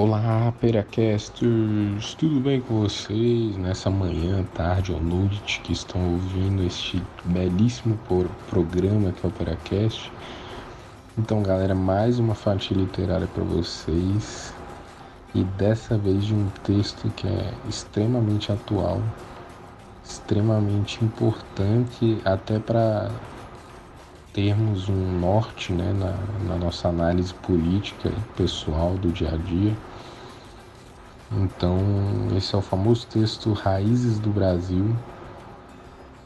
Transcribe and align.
Olá, 0.00 0.54
Peracasters! 0.60 2.14
Tudo 2.14 2.38
bem 2.38 2.60
com 2.60 2.82
vocês 2.82 3.56
nessa 3.56 3.90
manhã, 3.90 4.44
tarde 4.54 4.92
ou 4.92 5.00
noite 5.02 5.60
que 5.62 5.72
estão 5.72 6.12
ouvindo 6.12 6.62
este 6.62 7.02
belíssimo 7.24 7.98
programa 8.48 9.10
que 9.10 9.26
é 9.26 9.28
o 9.28 9.32
Peracast? 9.32 10.12
Então, 11.18 11.42
galera, 11.42 11.74
mais 11.74 12.20
uma 12.20 12.36
fatia 12.36 12.76
literária 12.76 13.26
para 13.26 13.42
vocês 13.42 14.54
e 15.34 15.42
dessa 15.42 15.98
vez 15.98 16.26
de 16.26 16.32
um 16.32 16.48
texto 16.62 17.10
que 17.16 17.26
é 17.26 17.52
extremamente 17.68 18.52
atual, 18.52 19.02
extremamente 20.04 21.04
importante 21.04 22.20
até 22.24 22.60
para 22.60 23.10
termos 24.32 24.88
um 24.88 25.18
norte 25.18 25.72
né, 25.72 25.92
na, 25.92 26.14
na 26.48 26.56
nossa 26.56 26.86
análise 26.86 27.34
política 27.34 28.08
e 28.08 28.36
pessoal 28.36 28.92
do 28.92 29.10
dia 29.10 29.34
a 29.34 29.36
dia. 29.36 29.74
Então, 31.30 31.78
esse 32.36 32.54
é 32.54 32.58
o 32.58 32.62
famoso 32.62 33.06
texto 33.06 33.52
Raízes 33.52 34.18
do 34.18 34.30
Brasil, 34.30 34.96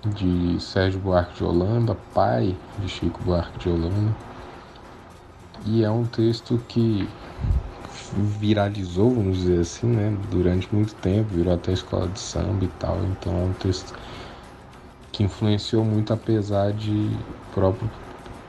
de 0.05 0.61
Sérgio 0.61 1.01
Buarque 1.01 1.39
de 1.39 1.45
Holanda, 1.45 1.95
pai 2.15 2.57
de 2.79 2.89
Chico 2.89 3.21
Buarque 3.23 3.59
de 3.59 3.69
Holanda. 3.69 4.15
E 5.65 5.83
é 5.83 5.91
um 5.91 6.05
texto 6.05 6.59
que 6.69 7.09
viralizou, 8.13 9.15
vamos 9.15 9.39
dizer 9.39 9.61
assim, 9.61 9.87
né, 9.87 10.17
durante 10.31 10.73
muito 10.73 10.95
tempo, 10.95 11.35
virou 11.35 11.55
até 11.55 11.73
escola 11.73 12.09
de 12.09 12.21
samba 12.21 12.65
e 12.65 12.69
tal. 12.69 13.05
Então 13.05 13.33
é 13.39 13.45
um 13.45 13.53
texto 13.53 13.93
que 15.11 15.23
influenciou 15.23 15.85
muito, 15.85 16.13
apesar 16.13 16.73
de 16.73 17.11
próprio 17.51 17.91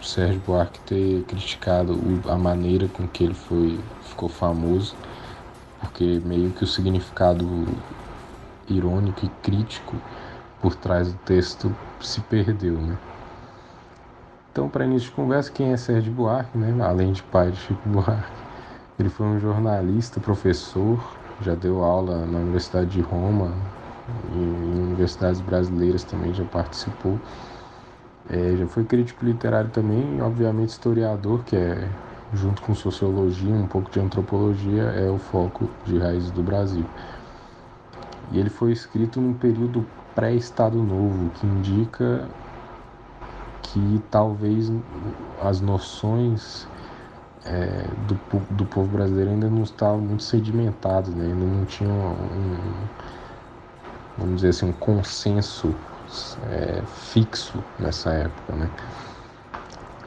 Sérgio 0.01 0.41
Buarque 0.41 0.79
ter 0.81 1.23
criticado 1.23 1.99
a 2.27 2.37
maneira 2.37 2.87
com 2.87 3.07
que 3.07 3.23
ele 3.23 3.33
foi 3.33 3.79
ficou 4.01 4.29
famoso, 4.29 4.95
porque 5.83 6.21
meio 6.25 6.51
que 6.51 6.63
o 6.63 6.67
significado 6.67 7.67
irônico 8.67 9.25
e 9.25 9.29
crítico 9.41 9.95
por 10.61 10.75
trás 10.75 11.11
do 11.11 11.19
texto 11.19 11.75
se 11.99 12.21
perdeu, 12.21 12.81
né? 12.81 12.97
Então, 14.51 14.69
para 14.69 14.85
início 14.85 15.09
de 15.09 15.15
conversa, 15.15 15.51
quem 15.51 15.73
é 15.73 15.77
Sérgio 15.77 16.13
Buarque, 16.13 16.57
né? 16.57 16.73
Além 16.83 17.11
de 17.11 17.21
pai 17.23 17.51
de 17.51 17.57
Chico 17.57 17.89
Buarque, 17.89 18.41
ele 18.99 19.09
foi 19.09 19.25
um 19.25 19.39
jornalista, 19.39 20.19
professor, 20.19 21.17
já 21.41 21.55
deu 21.55 21.83
aula 21.83 22.25
na 22.25 22.39
Universidade 22.39 22.89
de 22.89 23.01
Roma 23.01 23.51
em 24.31 24.79
universidades 24.79 25.41
brasileiras 25.41 26.03
também 26.03 26.33
já 26.33 26.45
participou. 26.45 27.19
É, 28.29 28.55
já 28.55 28.67
foi 28.67 28.85
crítico 28.85 29.25
literário 29.25 29.69
também, 29.69 30.21
obviamente 30.21 30.69
historiador, 30.69 31.43
que 31.43 31.55
é, 31.55 31.89
junto 32.33 32.61
com 32.61 32.73
sociologia, 32.73 33.53
um 33.53 33.67
pouco 33.67 33.91
de 33.91 33.99
antropologia, 33.99 34.83
é 34.83 35.09
o 35.09 35.17
foco 35.17 35.69
de 35.85 35.97
Raízes 35.97 36.31
do 36.31 36.41
Brasil. 36.41 36.85
E 38.31 38.39
ele 38.39 38.49
foi 38.49 38.71
escrito 38.71 39.21
num 39.21 39.33
período 39.33 39.85
pré-Estado 40.15 40.81
Novo, 40.81 41.29
que 41.31 41.45
indica 41.45 42.27
que 43.61 44.01
talvez 44.09 44.71
as 45.41 45.61
noções 45.61 46.67
é, 47.45 47.85
do, 48.07 48.15
do 48.55 48.65
povo 48.65 48.87
brasileiro 48.87 49.31
ainda 49.31 49.49
não 49.49 49.63
estavam 49.63 49.99
muito 49.99 50.23
sedimentadas, 50.23 51.13
né? 51.13 51.25
ainda 51.25 51.45
não 51.45 51.65
tinham 51.65 51.91
um, 51.91 52.87
vamos 54.17 54.35
dizer 54.35 54.49
assim, 54.49 54.69
um 54.69 54.73
consenso 54.73 55.73
é, 56.51 56.81
fixo 56.85 57.63
nessa 57.79 58.11
época, 58.11 58.53
né? 58.55 58.69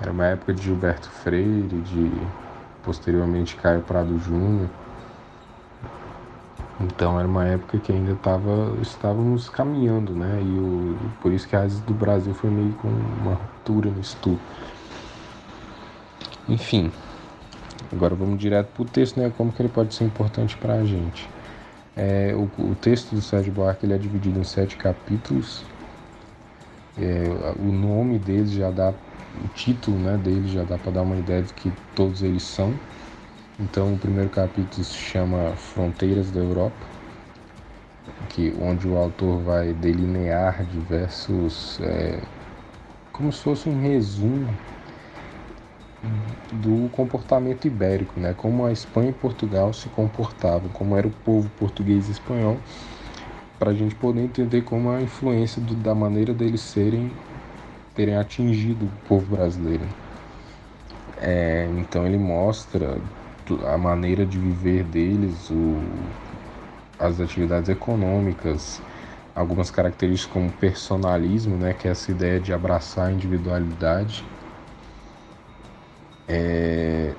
Era 0.01 0.13
uma 0.13 0.27
época 0.27 0.53
de 0.53 0.63
Gilberto 0.63 1.09
Freire, 1.09 1.81
de 1.81 2.13
posteriormente 2.85 3.57
Caio 3.57 3.81
Prado 3.83 4.19
Júnior. 4.19 4.69
Então 6.79 7.19
era 7.19 7.27
uma 7.27 7.47
época 7.47 7.79
que 7.79 7.91
ainda 7.91 8.15
tava, 8.17 8.77
estávamos 8.83 9.49
caminhando, 9.49 10.13
né? 10.13 10.41
E 10.43 10.59
o, 10.59 10.97
por 11.23 11.33
isso 11.33 11.49
que 11.49 11.57
a 11.57 11.63
Asas 11.63 11.81
do 11.81 11.95
Brasil 11.95 12.35
foi 12.35 12.51
meio 12.51 12.73
com 12.75 12.89
uma 12.89 13.35
ruptura 13.35 13.91
no 13.91 14.01
estudo. 14.01 14.41
Enfim, 16.47 16.93
agora 17.91 18.15
vamos 18.15 18.39
direto 18.39 18.69
para 18.69 18.83
o 18.83 18.85
texto, 18.85 19.19
né? 19.19 19.33
Como 19.37 19.51
que 19.51 19.63
ele 19.63 19.71
pode 19.71 19.95
ser 19.95 20.05
importante 20.05 20.57
para 20.59 20.75
a 20.75 20.85
gente. 20.85 21.29
É, 21.97 22.35
o, 22.35 22.51
o, 22.63 22.75
texto 22.75 23.15
do 23.15 23.23
Sérgio 23.23 23.51
Buarque 23.51 23.87
ele 23.87 23.95
é 23.95 23.99
dividido 23.99 24.39
em 24.39 24.45
sete 24.45 24.77
capítulos 24.77 25.65
é, 26.99 27.25
o 27.59 27.71
nome 27.71 28.19
deles 28.19 28.53
já 28.53 28.71
dá, 28.71 28.93
o 29.45 29.49
título 29.49 29.99
né, 29.99 30.17
deles 30.17 30.51
já 30.51 30.65
dá 30.65 30.79
para 30.79 30.93
dar 30.93 31.03
uma 31.03 31.17
ideia 31.17 31.43
de 31.43 31.53
que 31.53 31.73
todos 31.95 32.23
eles 32.23 32.43
são. 32.43 32.75
Então 33.59 33.95
o 33.95 33.99
primeiro 33.99 34.29
capítulo 34.31 34.85
se 34.85 34.95
chama 34.95 35.55
Fronteiras 35.57 36.31
da 36.31 36.41
Europa, 36.41 36.87
que, 38.29 38.53
onde 38.61 38.87
o 38.87 38.97
autor 38.97 39.43
vai 39.43 39.73
delinear 39.73 40.65
diversos. 40.67 41.79
É, 41.81 42.21
como 43.13 43.33
se 43.33 43.41
fosse 43.43 43.69
um 43.69 43.81
resumo 43.81 44.49
do 46.53 46.89
comportamento 46.91 47.67
ibérico, 47.67 48.21
né? 48.21 48.35
como 48.35 48.65
a 48.65 48.73
Espanha 48.73 49.11
e 49.11 49.13
Portugal 49.13 49.73
se 49.73 49.89
comportavam, 49.89 50.69
como 50.69 50.97
era 50.97 51.07
o 51.07 51.11
povo 51.11 51.49
português 51.59 52.09
e 52.09 52.13
espanhol 52.13 52.59
para 53.59 53.71
a 53.71 53.75
gente 53.75 53.95
poder 53.95 54.23
entender 54.23 54.63
como 54.63 54.91
a 54.91 55.01
influência 55.01 55.61
do, 55.63 55.75
da 55.75 55.95
maneira 55.95 56.35
deles 56.35 56.61
serem 56.61 57.11
terem 57.97 58.17
atingido 58.17 58.87
o 58.87 59.09
povo 59.09 59.35
brasileiro. 59.35 59.89
É, 61.17 61.67
então 61.79 62.07
ele 62.07 62.19
mostra 62.19 63.01
a 63.73 63.79
maneira 63.79 64.27
de 64.27 64.39
viver 64.39 64.85
deles, 64.85 65.51
o, 65.51 65.81
as 66.99 67.21
atividades 67.21 67.69
econômicas, 67.71 68.81
algumas 69.35 69.71
características 69.71 70.33
como 70.33 70.53
personalismo, 70.53 71.57
né, 71.57 71.73
que 71.73 71.89
é 71.89 71.91
essa 71.91 72.11
ideia 72.11 72.39
de 72.39 72.53
abraçar 72.53 73.09
a 73.09 73.13
individualidade, 73.13 74.25
é, 76.29 77.15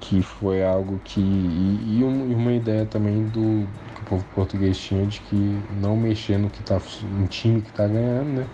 que 0.00 0.22
foi 0.22 0.64
algo 0.64 0.98
que 1.04 1.20
e, 1.20 1.98
e 1.98 2.04
uma 2.04 2.52
ideia 2.52 2.84
também 2.86 3.24
do, 3.26 3.68
povo 4.10 4.24
português 4.34 4.76
tinha 4.76 5.06
de 5.06 5.20
que 5.20 5.62
não 5.70 5.96
mexer 5.96 6.36
no 6.36 6.50
que 6.50 6.62
tá 6.64 6.80
um 7.04 7.26
time 7.26 7.62
que 7.62 7.72
tá 7.72 7.86
ganhando, 7.86 8.40
né? 8.40 8.46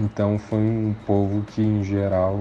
Então 0.00 0.38
foi 0.38 0.60
um 0.60 0.94
povo 0.94 1.42
que 1.42 1.60
em 1.60 1.82
geral 1.82 2.38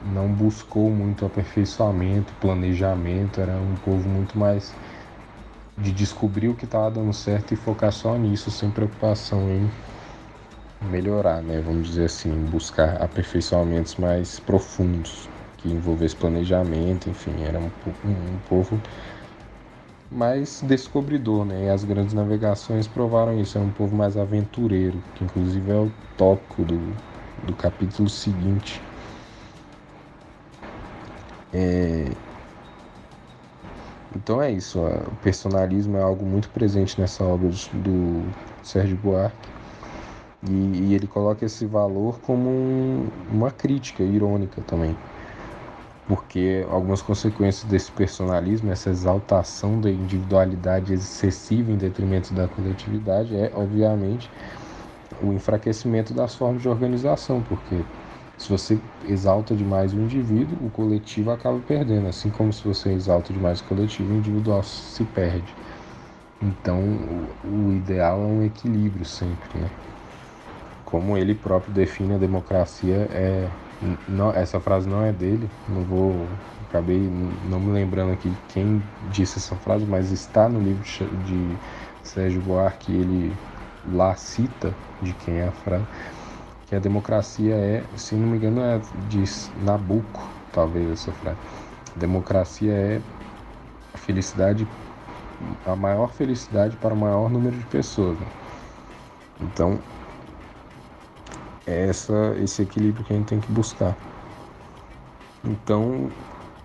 não 0.00 0.32
buscou 0.32 0.88
muito 0.92 1.26
aperfeiçoamento, 1.26 2.32
planejamento, 2.34 3.40
era 3.40 3.60
um 3.60 3.74
povo 3.74 4.08
muito 4.08 4.38
mais 4.38 4.72
de 5.76 5.90
descobrir 5.90 6.48
o 6.48 6.54
que 6.54 6.66
estava 6.66 6.88
dando 6.88 7.12
certo 7.12 7.52
e 7.52 7.56
focar 7.56 7.90
só 7.92 8.16
nisso, 8.16 8.48
sem 8.52 8.70
preocupação 8.70 9.50
em 9.50 9.68
melhorar, 10.80 11.42
né? 11.42 11.60
Vamos 11.60 11.88
dizer 11.88 12.04
assim, 12.04 12.44
buscar 12.44 13.02
aperfeiçoamentos 13.02 13.96
mais 13.96 14.38
profundos 14.38 15.28
que 15.56 15.68
envolvesse 15.68 16.14
planejamento, 16.14 17.10
enfim, 17.10 17.42
era 17.42 17.58
um, 17.58 17.70
um, 18.04 18.34
um 18.34 18.38
povo 18.48 18.80
mais 20.10 20.60
descobridor, 20.62 21.44
né? 21.44 21.66
E 21.66 21.68
as 21.68 21.84
grandes 21.84 22.12
navegações 22.14 22.88
provaram 22.88 23.38
isso. 23.40 23.56
É 23.58 23.60
um 23.60 23.70
povo 23.70 23.94
mais 23.96 24.16
aventureiro, 24.16 25.02
que 25.14 25.24
inclusive 25.24 25.70
é 25.70 25.76
o 25.76 25.90
tópico 26.16 26.64
do, 26.64 27.00
do 27.42 27.54
capítulo 27.54 28.08
seguinte. 28.08 28.80
É... 31.52 32.16
Então 34.14 34.42
é 34.42 34.50
isso. 34.50 34.80
O 34.80 35.16
personalismo 35.16 35.96
é 35.96 36.02
algo 36.02 36.24
muito 36.26 36.50
presente 36.50 37.00
nessa 37.00 37.24
obra 37.24 37.48
do 37.72 38.34
Sérgio 38.62 38.96
Buarque. 38.96 39.50
E, 40.42 40.52
e 40.52 40.94
ele 40.94 41.06
coloca 41.06 41.44
esse 41.44 41.66
valor 41.66 42.20
como 42.20 42.48
um, 42.48 43.08
uma 43.28 43.50
crítica 43.50 44.02
irônica 44.02 44.62
também 44.62 44.98
porque 46.10 46.66
algumas 46.68 47.00
consequências 47.00 47.62
desse 47.70 47.92
personalismo, 47.92 48.68
essa 48.72 48.90
exaltação 48.90 49.80
da 49.80 49.88
individualidade 49.88 50.92
excessiva 50.92 51.70
em 51.70 51.76
detrimento 51.76 52.34
da 52.34 52.48
coletividade, 52.48 53.36
é, 53.36 53.52
obviamente, 53.54 54.28
o 55.22 55.32
enfraquecimento 55.32 56.12
das 56.12 56.34
formas 56.34 56.62
de 56.62 56.68
organização, 56.68 57.40
porque 57.40 57.84
se 58.36 58.48
você 58.48 58.80
exalta 59.04 59.54
demais 59.54 59.94
o 59.94 60.00
indivíduo, 60.00 60.58
o 60.66 60.68
coletivo 60.68 61.30
acaba 61.30 61.60
perdendo, 61.60 62.08
assim 62.08 62.28
como 62.28 62.52
se 62.52 62.64
você 62.64 62.90
exalta 62.90 63.32
demais 63.32 63.60
o 63.60 63.64
coletivo, 63.64 64.12
o 64.12 64.16
individual 64.16 64.64
se 64.64 65.04
perde. 65.04 65.54
Então, 66.42 67.36
o 67.40 67.72
ideal 67.72 68.20
é 68.20 68.26
um 68.26 68.42
equilíbrio 68.42 69.04
sempre, 69.04 69.60
né? 69.60 69.70
Como 70.90 71.16
ele 71.16 71.34
próprio 71.34 71.72
define 71.72 72.14
a 72.14 72.18
democracia, 72.18 73.08
é 73.10 73.48
não, 74.08 74.30
essa 74.30 74.60
frase 74.60 74.88
não 74.88 75.04
é 75.04 75.12
dele, 75.12 75.48
não 75.68 75.82
vou. 75.84 76.26
Acabei 76.68 76.98
não 77.48 77.58
me 77.58 77.72
lembrando 77.72 78.12
aqui 78.12 78.32
quem 78.48 78.82
disse 79.10 79.38
essa 79.38 79.56
frase, 79.56 79.84
mas 79.86 80.12
está 80.12 80.48
no 80.48 80.60
livro 80.60 80.84
de 81.24 81.58
Sérgio 82.04 82.40
Buarque, 82.42 82.92
ele 82.92 83.32
lá 83.92 84.14
cita 84.14 84.72
de 85.02 85.12
quem 85.14 85.38
é 85.38 85.48
a 85.48 85.52
frase, 85.52 85.84
que 86.68 86.76
a 86.76 86.78
democracia 86.78 87.54
é, 87.54 87.82
se 87.96 88.14
não 88.14 88.28
me 88.28 88.36
engano, 88.36 88.60
é 88.60 88.80
de 89.08 89.24
Nabucco, 89.64 90.22
talvez 90.52 90.88
essa 90.90 91.12
frase. 91.12 91.38
Democracia 91.96 92.72
é 92.72 93.00
felicidade, 93.96 94.68
a 95.66 95.74
maior 95.74 96.12
felicidade 96.12 96.76
para 96.76 96.94
o 96.94 96.96
maior 96.96 97.28
número 97.28 97.56
de 97.56 97.66
pessoas. 97.66 98.18
Né? 98.20 98.26
Então, 99.40 99.80
é 101.66 101.88
essa, 101.88 102.34
esse 102.42 102.62
equilíbrio 102.62 103.04
que 103.04 103.12
a 103.12 103.16
gente 103.16 103.28
tem 103.28 103.40
que 103.40 103.50
buscar. 103.52 103.96
Então, 105.44 106.10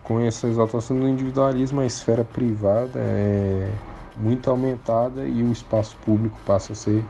com 0.03 0.19
essa 0.19 0.47
exaltação 0.47 0.99
do 0.99 1.07
individualismo, 1.07 1.81
a 1.81 1.85
esfera 1.85 2.23
privada 2.23 2.99
é 2.99 3.71
muito 4.17 4.49
aumentada 4.49 5.25
e 5.25 5.43
o 5.43 5.51
espaço 5.51 5.95
público 6.05 6.37
passa 6.45 6.73
a 6.73 6.75
ser 6.75 7.03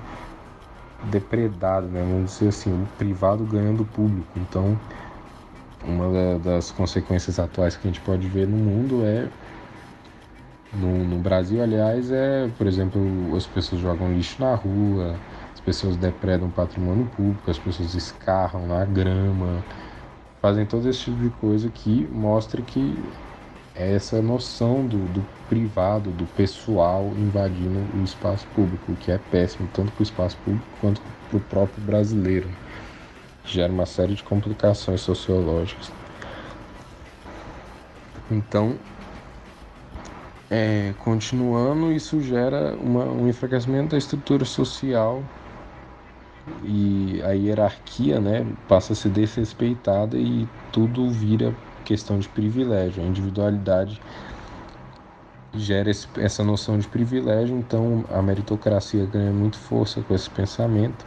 depredado, 1.11 1.87
né? 1.87 2.01
vamos 2.01 2.31
dizer 2.31 2.49
assim, 2.49 2.71
o 2.71 2.87
privado 2.97 3.43
ganhando 3.43 3.83
o 3.83 3.85
público. 3.85 4.27
Então, 4.37 4.77
uma 5.83 6.39
das 6.39 6.71
consequências 6.71 7.39
atuais 7.39 7.75
que 7.75 7.87
a 7.87 7.91
gente 7.91 8.01
pode 8.01 8.27
ver 8.27 8.47
no 8.47 8.57
mundo 8.57 9.05
é 9.05 9.27
no, 10.73 11.05
no, 11.05 11.17
Brasil, 11.19 11.61
aliás, 11.61 12.11
é, 12.11 12.49
por 12.57 12.67
exemplo, 12.67 13.01
as 13.35 13.45
pessoas 13.45 13.81
jogam 13.81 14.13
lixo 14.13 14.41
na 14.41 14.55
rua, 14.55 15.15
pessoas 15.65 15.97
depredam 15.97 16.49
patrimônio 16.51 17.05
público, 17.17 17.49
as 17.49 17.57
pessoas 17.57 17.95
escarram 17.95 18.67
na 18.67 18.85
grama, 18.85 19.65
fazem 20.41 20.65
todo 20.65 20.87
esse 20.87 20.99
tipo 20.99 21.17
de 21.17 21.29
coisa 21.31 21.69
que 21.69 22.07
mostra 22.11 22.61
que 22.61 22.95
é 23.73 23.95
essa 23.95 24.21
noção 24.21 24.85
do, 24.85 24.99
do 25.11 25.25
privado, 25.49 26.11
do 26.11 26.25
pessoal 26.35 27.11
invadindo 27.17 27.79
o 27.97 28.03
espaço 28.03 28.45
público, 28.55 28.91
o 28.91 28.95
que 28.95 29.11
é 29.11 29.17
péssimo 29.17 29.67
tanto 29.73 29.91
para 29.91 30.01
o 30.01 30.03
espaço 30.03 30.37
público 30.45 30.65
quanto 30.79 31.01
para 31.29 31.37
o 31.37 31.41
próprio 31.41 31.83
brasileiro. 31.83 32.47
Gera 33.43 33.73
uma 33.73 33.85
série 33.85 34.13
de 34.13 34.23
complicações 34.23 35.01
sociológicas. 35.01 35.91
Então, 38.31 38.75
é, 40.49 40.93
continuando, 40.99 41.91
isso 41.91 42.21
gera 42.21 42.75
uma, 42.77 43.05
um 43.05 43.27
enfraquecimento 43.27 43.89
da 43.89 43.97
estrutura 43.97 44.45
social 44.45 45.23
e 46.63 47.21
a 47.23 47.31
hierarquia 47.31 48.19
né, 48.19 48.45
passa 48.67 48.93
a 48.93 48.95
ser 48.95 49.09
desrespeitada 49.09 50.17
e 50.17 50.47
tudo 50.71 51.09
vira 51.09 51.53
questão 51.83 52.19
de 52.19 52.27
privilégio. 52.27 53.03
A 53.03 53.05
individualidade 53.05 54.01
gera 55.53 55.89
esse, 55.89 56.07
essa 56.17 56.43
noção 56.43 56.77
de 56.77 56.87
privilégio, 56.87 57.57
então 57.57 58.03
a 58.11 58.21
meritocracia 58.21 59.05
ganha 59.05 59.31
muito 59.31 59.57
força 59.57 60.01
com 60.01 60.13
esse 60.13 60.29
pensamento. 60.29 61.05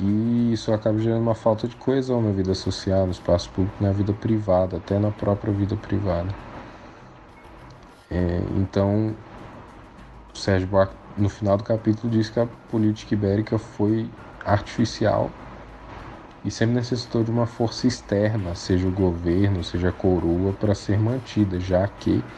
E 0.00 0.52
isso 0.52 0.72
acaba 0.72 0.96
gerando 0.98 1.22
uma 1.22 1.34
falta 1.34 1.66
de 1.66 1.74
coesão 1.74 2.22
na 2.22 2.30
vida 2.30 2.54
social, 2.54 3.04
no 3.04 3.12
espaço 3.12 3.50
público, 3.50 3.82
na 3.82 3.90
vida 3.90 4.12
privada, 4.12 4.76
até 4.76 4.98
na 4.98 5.10
própria 5.10 5.52
vida 5.52 5.76
privada. 5.76 6.32
É, 8.10 8.40
então, 8.56 9.14
Sérgio 10.32 10.68
Buarque, 10.68 10.94
no 11.18 11.28
final 11.28 11.56
do 11.56 11.64
capítulo, 11.64 12.10
diz 12.10 12.30
que 12.30 12.40
a 12.40 12.46
política 12.46 13.14
ibérica 13.14 13.58
foi 13.58 14.18
artificial 14.44 15.38
e 16.44 16.50
sempre 16.50 16.74
necessitou 16.76 17.24
de 17.24 17.30
uma 17.30 17.46
força 17.46 17.86
externa, 17.86 18.54
seja 18.54 18.88
o 18.88 18.92
governo, 18.92 19.62
seja 19.64 19.90
a 19.90 19.92
coroa, 19.92 20.54
para 20.54 20.74
ser 20.74 20.98
mantida, 20.98 21.58
já 21.60 21.86
que 21.88 22.28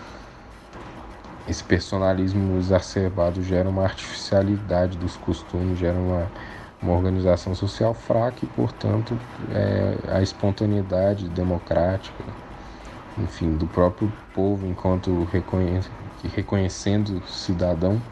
esse 1.47 1.65
personalismo 1.65 2.59
exacerbado 2.59 3.43
gera 3.43 3.69
uma 3.69 3.83
artificialidade 3.85 4.97
dos 4.97 5.17
costumes, 5.17 5.79
gera 5.79 5.99
uma, 5.99 6.33
uma 6.81 6.93
organização 6.93 7.55
social 7.55 7.95
fraca 7.95 8.45
e, 8.45 8.49
portanto, 8.49 9.19
é, 9.49 9.99
a 10.17 10.23
espontaneidade 10.23 11.29
democrática, 11.29 12.37
enfim, 13.17 13.57
do 13.57 13.69
próprio 13.69 14.13
povo 14.33 14.67
enquanto 14.67 15.25
reconhece, 15.25 15.91
reconhecendo 16.25 17.23
cidadão, 17.27 18.03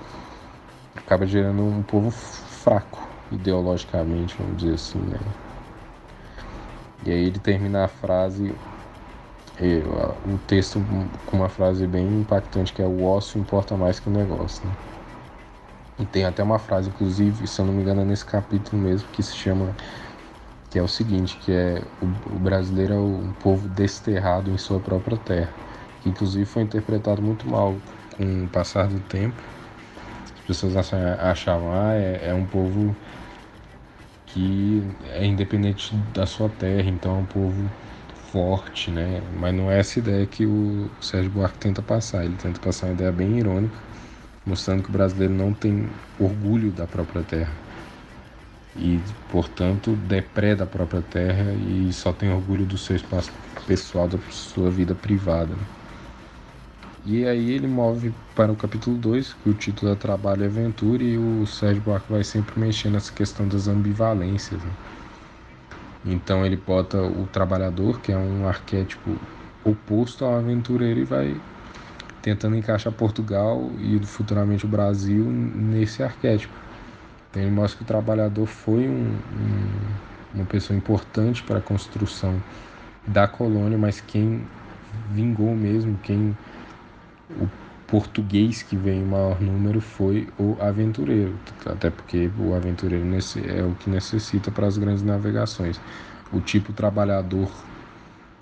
acaba 0.98 1.26
gerando 1.26 1.62
um 1.62 1.82
povo 1.82 2.10
fraco 2.10 2.98
ideologicamente, 3.30 4.36
vamos 4.38 4.56
dizer 4.56 4.74
assim, 4.74 4.98
né? 4.98 5.18
E 7.06 7.10
aí 7.10 7.26
ele 7.26 7.38
termina 7.38 7.84
a 7.84 7.88
frase, 7.88 8.52
o 10.26 10.38
texto 10.46 10.80
com 11.26 11.36
uma 11.36 11.48
frase 11.48 11.86
bem 11.86 12.06
impactante 12.20 12.72
que 12.72 12.82
é 12.82 12.86
o 12.86 13.02
ócio 13.04 13.40
importa 13.40 13.76
mais 13.76 14.00
que 14.00 14.08
o 14.08 14.12
negócio. 14.12 14.66
Né? 14.66 14.72
E 15.98 16.06
tem 16.06 16.24
até 16.24 16.42
uma 16.42 16.58
frase, 16.58 16.88
inclusive, 16.88 17.46
se 17.46 17.60
eu 17.60 17.66
não 17.66 17.72
me 17.72 17.82
engano, 17.82 18.02
é 18.02 18.04
nesse 18.04 18.24
capítulo 18.24 18.80
mesmo, 18.80 19.08
que 19.10 19.22
se 19.22 19.34
chama 19.34 19.74
que 20.70 20.78
é 20.78 20.82
o 20.82 20.88
seguinte, 20.88 21.38
que 21.38 21.50
é 21.52 21.82
o, 22.00 22.06
o 22.36 22.38
brasileiro 22.38 22.92
é 22.92 22.98
um 22.98 23.32
povo 23.32 23.68
desterrado 23.68 24.50
em 24.50 24.58
sua 24.58 24.80
própria 24.80 25.16
terra, 25.16 25.54
que 26.00 26.08
inclusive 26.08 26.44
foi 26.44 26.62
interpretado 26.62 27.22
muito 27.22 27.48
mal 27.48 27.80
com 28.16 28.44
o 28.44 28.48
passar 28.48 28.88
do 28.88 29.00
tempo. 29.00 29.42
As 30.48 30.56
pessoas 30.56 30.76
achavam, 30.76 31.72
ah, 31.74 31.94
é, 31.94 32.28
é 32.30 32.34
um 32.34 32.46
povo 32.46 32.96
que 34.26 34.82
é 35.04 35.26
independente 35.26 35.94
da 36.14 36.24
sua 36.26 36.48
terra, 36.48 36.88
então 36.88 37.16
é 37.16 37.18
um 37.18 37.26
povo 37.26 37.70
forte, 38.32 38.90
né? 38.90 39.20
Mas 39.38 39.54
não 39.54 39.70
é 39.70 39.78
essa 39.78 39.98
ideia 39.98 40.26
que 40.26 40.46
o 40.46 40.90
Sérgio 41.00 41.30
Buarque 41.30 41.58
tenta 41.58 41.82
passar. 41.82 42.24
Ele 42.24 42.36
tenta 42.36 42.58
passar 42.60 42.86
uma 42.86 42.94
ideia 42.94 43.12
bem 43.12 43.38
irônica, 43.38 43.76
mostrando 44.46 44.82
que 44.82 44.88
o 44.88 44.92
brasileiro 44.92 45.34
não 45.34 45.52
tem 45.54 46.00
orgulho 46.18 46.72
da 46.72 46.86
própria 46.86 47.22
terra 47.22 47.52
e, 48.74 49.02
portanto, 49.28 49.96
depreda 49.96 50.64
a 50.64 50.66
própria 50.66 51.02
terra 51.02 51.54
e 51.54 51.92
só 51.92 52.12
tem 52.12 52.30
orgulho 52.30 52.64
do 52.66 52.78
seu 52.78 52.96
espaço 52.96 53.30
pessoal, 53.66 54.08
da 54.08 54.18
sua 54.30 54.70
vida 54.70 54.94
privada. 54.94 55.54
Né? 55.56 55.66
E 57.10 57.26
aí 57.26 57.52
ele 57.52 57.66
move 57.66 58.12
para 58.36 58.52
o 58.52 58.54
capítulo 58.54 58.98
2, 58.98 59.32
que 59.42 59.48
o 59.48 59.54
título 59.54 59.92
é 59.92 59.94
Trabalho 59.94 60.42
e 60.42 60.44
Aventura, 60.44 61.02
e 61.02 61.16
o 61.16 61.46
Sérgio 61.46 61.80
Buarque 61.80 62.12
vai 62.12 62.22
sempre 62.22 62.60
mexer 62.60 62.90
nessa 62.90 63.10
questão 63.10 63.48
das 63.48 63.66
ambivalências. 63.66 64.62
Né? 64.62 64.70
Então 66.04 66.44
ele 66.44 66.56
bota 66.56 67.00
o 67.00 67.26
trabalhador, 67.32 67.98
que 68.02 68.12
é 68.12 68.16
um 68.18 68.46
arquétipo 68.46 69.16
oposto 69.64 70.22
ao 70.22 70.36
aventureiro, 70.36 71.00
e 71.00 71.04
vai 71.04 71.34
tentando 72.20 72.56
encaixar 72.56 72.92
Portugal 72.92 73.70
e 73.78 73.98
futuramente 74.04 74.66
o 74.66 74.68
Brasil 74.68 75.24
nesse 75.24 76.02
arquétipo. 76.02 76.52
Então 77.30 77.42
ele 77.42 77.50
mostra 77.50 77.78
que 77.78 77.84
o 77.84 77.86
trabalhador 77.86 78.44
foi 78.44 78.86
um, 78.86 79.14
um, 79.14 79.70
uma 80.34 80.44
pessoa 80.44 80.76
importante 80.76 81.42
para 81.42 81.56
a 81.56 81.62
construção 81.62 82.38
da 83.06 83.26
colônia, 83.26 83.78
mas 83.78 83.98
quem 83.98 84.42
vingou 85.14 85.56
mesmo, 85.56 85.96
quem 86.02 86.36
o 87.30 87.48
português 87.86 88.62
que 88.62 88.76
veio 88.76 89.02
em 89.02 89.04
maior 89.04 89.40
número 89.40 89.80
foi 89.80 90.28
o 90.38 90.56
aventureiro, 90.60 91.34
até 91.66 91.90
porque 91.90 92.30
o 92.38 92.54
aventureiro 92.54 93.06
é 93.46 93.62
o 93.62 93.74
que 93.74 93.88
necessita 93.88 94.50
para 94.50 94.66
as 94.66 94.76
grandes 94.76 95.02
navegações. 95.02 95.80
O 96.30 96.40
tipo 96.40 96.72
trabalhador 96.72 97.50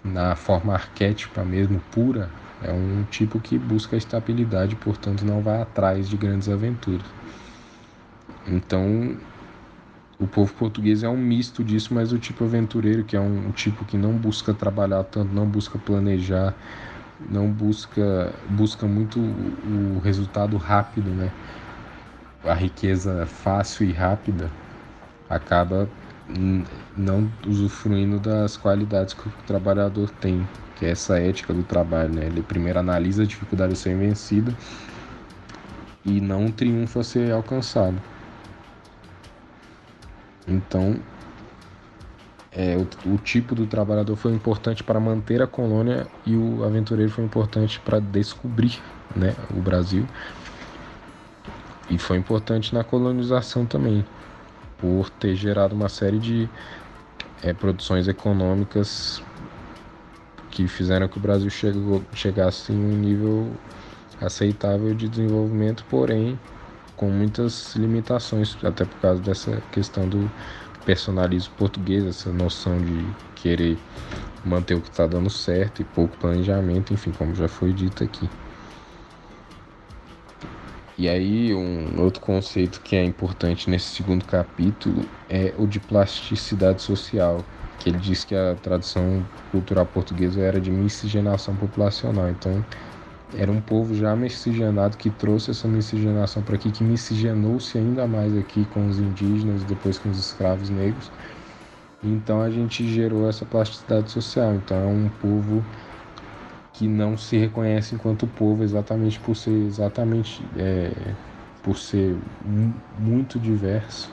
na 0.04 0.34
forma 0.36 0.72
arquétipa 0.74 1.44
mesmo, 1.44 1.80
pura, 1.90 2.30
é 2.62 2.72
um 2.72 3.04
tipo 3.10 3.38
que 3.40 3.58
busca 3.58 3.96
estabilidade, 3.96 4.74
portanto 4.76 5.24
não 5.24 5.40
vai 5.40 5.60
atrás 5.60 6.08
de 6.08 6.16
grandes 6.16 6.48
aventuras. 6.48 7.06
Então, 8.46 9.16
o 10.18 10.26
povo 10.26 10.52
português 10.54 11.02
é 11.02 11.08
um 11.08 11.16
misto 11.16 11.62
disso, 11.62 11.92
mas 11.92 12.12
o 12.12 12.18
tipo 12.18 12.44
aventureiro, 12.44 13.04
que 13.04 13.16
é 13.16 13.20
um, 13.20 13.50
tipo 13.50 13.84
que 13.84 13.96
não 13.96 14.12
busca 14.12 14.54
trabalhar 14.54 15.04
tanto, 15.04 15.34
não 15.34 15.46
busca 15.46 15.78
planejar, 15.78 16.54
não 17.20 17.48
busca 17.50 18.32
busca 18.48 18.86
muito 18.86 19.18
o, 19.18 20.00
resultado 20.02 20.56
rápido, 20.56 21.10
né? 21.10 21.30
A 22.44 22.54
riqueza 22.54 23.26
fácil 23.26 23.86
e 23.86 23.92
rápida 23.92 24.50
acaba 25.28 25.88
não 26.96 27.30
usufruindo 27.46 28.18
das 28.18 28.56
qualidades 28.56 29.14
que 29.14 29.28
o 29.28 29.32
trabalhador 29.46 30.10
tem, 30.10 30.46
que 30.74 30.84
é 30.84 30.90
essa 30.90 31.18
ética 31.18 31.54
do 31.54 31.62
trabalho, 31.62 32.14
né? 32.14 32.26
Ele 32.26 32.42
primeiro 32.42 32.78
analisa 32.78 33.22
a 33.22 33.26
dificuldade 33.26 33.72
de 33.72 33.78
ser 33.78 33.96
vencida 33.96 34.54
e 36.04 36.20
não 36.20 36.50
triunfo 36.50 37.00
a 37.00 37.04
ser 37.04 37.32
alcançado. 37.32 38.00
Então, 40.46 40.96
é, 42.56 42.74
o, 42.74 43.12
o, 43.12 43.18
tipo 43.18 43.54
do 43.54 43.66
trabalhador 43.66 44.16
foi 44.16 44.32
importante 44.32 44.82
para 44.82 44.98
manter 44.98 45.42
a 45.42 45.46
colônia 45.46 46.06
e 46.24 46.34
o 46.34 46.64
aventureiro 46.64 47.12
foi 47.12 47.22
importante 47.22 47.78
para 47.78 48.00
descobrir 48.00 48.80
né, 49.14 49.34
o 49.54 49.60
Brasil. 49.60 50.06
E 51.90 51.98
foi 51.98 52.16
importante 52.16 52.74
na 52.74 52.82
colonização 52.82 53.66
também, 53.66 54.02
por 54.78 55.10
ter 55.10 55.36
gerado 55.36 55.74
uma 55.74 55.90
série 55.90 56.18
de 56.18 56.48
é, 57.42 57.52
produções 57.52 58.08
econômicas 58.08 59.22
que 60.50 60.66
fizeram 60.66 61.06
que 61.08 61.18
o 61.18 61.20
Brasil 61.20 61.50
chegou, 61.50 62.02
chegasse 62.14 62.72
em 62.72 62.76
um 62.76 62.96
nível 62.96 63.52
aceitável 64.18 64.94
de 64.94 65.10
desenvolvimento, 65.10 65.84
porém 65.90 66.38
com 66.96 67.10
muitas 67.10 67.76
limitações, 67.76 68.56
até 68.64 68.86
por 68.86 68.98
causa 69.00 69.20
dessa 69.20 69.62
questão 69.70 70.08
do 70.08 70.30
personalismo 70.86 71.52
português, 71.56 72.04
essa 72.06 72.32
noção 72.32 72.80
de 72.80 73.04
querer 73.34 73.76
manter 74.44 74.74
o 74.74 74.80
que 74.80 74.88
está 74.88 75.06
dando 75.06 75.28
certo 75.28 75.82
e 75.82 75.84
pouco 75.84 76.16
planejamento, 76.16 76.94
enfim, 76.94 77.10
como 77.10 77.34
já 77.34 77.48
foi 77.48 77.72
dito 77.74 78.04
aqui. 78.04 78.30
E 80.96 81.08
aí, 81.08 81.52
um 81.52 82.00
outro 82.00 82.22
conceito 82.22 82.80
que 82.80 82.96
é 82.96 83.04
importante 83.04 83.68
nesse 83.68 83.86
segundo 83.96 84.24
capítulo 84.24 85.04
é 85.28 85.52
o 85.58 85.66
de 85.66 85.78
plasticidade 85.78 86.80
social, 86.80 87.44
que 87.78 87.90
ele 87.90 87.98
diz 87.98 88.24
que 88.24 88.34
a 88.34 88.54
tradição 88.54 89.22
cultural 89.50 89.84
portuguesa 89.86 90.40
era 90.40 90.60
de 90.60 90.70
miscigenação 90.70 91.54
populacional. 91.54 92.30
Então, 92.30 92.64
era 93.34 93.50
um 93.50 93.60
povo 93.60 93.94
já 93.94 94.14
miscigenado 94.14 94.96
que 94.96 95.10
trouxe 95.10 95.50
essa 95.50 95.66
miscigenação 95.66 96.42
para 96.42 96.56
aqui, 96.56 96.70
que 96.70 96.84
miscigenou-se 96.84 97.76
ainda 97.76 98.06
mais 98.06 98.36
aqui 98.36 98.64
com 98.66 98.86
os 98.86 98.98
indígenas, 98.98 99.64
depois 99.64 99.98
com 99.98 100.10
os 100.10 100.18
escravos 100.18 100.70
negros. 100.70 101.10
Então, 102.02 102.40
a 102.40 102.50
gente 102.50 102.86
gerou 102.88 103.28
essa 103.28 103.44
plasticidade 103.44 104.10
social. 104.10 104.54
Então, 104.54 104.76
é 104.76 104.86
um 104.86 105.08
povo 105.08 105.64
que 106.72 106.86
não 106.86 107.16
se 107.16 107.36
reconhece 107.36 107.94
enquanto 107.94 108.26
povo 108.26 108.62
exatamente 108.62 109.18
por 109.18 109.34
ser 109.34 109.66
exatamente 109.66 110.44
é, 110.56 110.92
por 111.62 111.78
ser 111.78 112.14
muito 112.98 113.38
diverso 113.38 114.10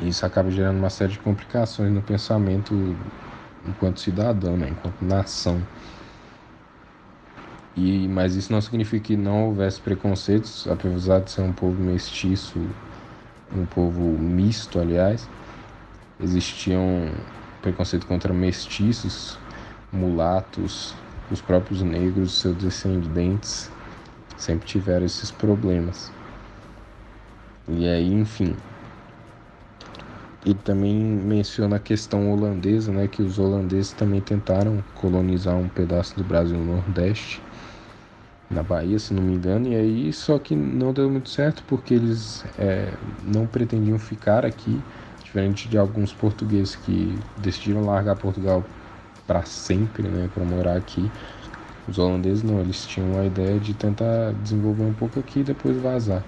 isso 0.00 0.26
acaba 0.26 0.50
gerando 0.50 0.78
uma 0.78 0.90
série 0.90 1.12
de 1.12 1.18
complicações 1.18 1.92
no 1.92 2.02
pensamento 2.02 2.74
enquanto 3.66 4.00
cidadão, 4.00 4.56
né? 4.56 4.68
enquanto 4.70 5.02
nação. 5.02 5.60
E, 7.76 8.08
mas 8.08 8.34
isso 8.34 8.50
não 8.50 8.60
significa 8.60 9.08
que 9.08 9.16
não 9.16 9.48
houvesse 9.48 9.78
preconceitos, 9.80 10.66
apesar 10.66 11.20
de 11.20 11.30
ser 11.30 11.42
um 11.42 11.52
povo 11.52 11.80
mestiço, 11.82 12.58
um 13.54 13.66
povo 13.66 14.00
misto, 14.18 14.80
aliás, 14.80 15.28
existiam 16.22 17.10
preconceito 17.60 18.06
contra 18.06 18.32
mestiços, 18.32 19.38
mulatos, 19.92 20.94
os 21.30 21.40
próprios 21.40 21.82
negros, 21.82 22.38
seus 22.40 22.56
descendentes, 22.56 23.70
sempre 24.38 24.66
tiveram 24.66 25.04
esses 25.04 25.30
problemas. 25.30 26.10
E 27.68 27.86
aí, 27.86 28.12
enfim. 28.12 28.54
E 30.44 30.54
também 30.54 30.94
menciona 30.94 31.76
a 31.76 31.80
questão 31.80 32.32
holandesa, 32.32 32.92
né, 32.92 33.08
que 33.08 33.20
os 33.20 33.38
holandeses 33.38 33.92
também 33.92 34.20
tentaram 34.20 34.82
colonizar 34.94 35.56
um 35.56 35.68
pedaço 35.68 36.16
do 36.16 36.22
Brasil 36.22 36.58
Nordeste, 36.58 37.42
na 38.50 38.62
Bahia, 38.62 38.98
se 38.98 39.12
não 39.12 39.22
me 39.22 39.34
engano, 39.34 39.68
e 39.68 39.74
aí 39.74 40.12
só 40.12 40.38
que 40.38 40.54
não 40.54 40.92
deu 40.92 41.10
muito 41.10 41.28
certo 41.28 41.62
porque 41.66 41.94
eles 41.94 42.44
é, 42.58 42.92
não 43.24 43.46
pretendiam 43.46 43.98
ficar 43.98 44.44
aqui, 44.46 44.80
diferente 45.22 45.68
de 45.68 45.76
alguns 45.76 46.12
portugueses 46.12 46.76
que 46.76 47.18
decidiram 47.36 47.84
largar 47.84 48.16
Portugal 48.16 48.62
para 49.26 49.44
sempre, 49.44 50.08
né, 50.08 50.28
para 50.32 50.44
morar 50.44 50.76
aqui. 50.76 51.10
Os 51.88 51.98
holandeses 51.98 52.42
não, 52.42 52.60
eles 52.60 52.86
tinham 52.86 53.20
a 53.20 53.26
ideia 53.26 53.58
de 53.60 53.74
tentar 53.74 54.32
desenvolver 54.42 54.84
um 54.84 54.94
pouco 54.94 55.18
aqui 55.20 55.40
e 55.40 55.44
depois 55.44 55.76
vazar. 55.76 56.22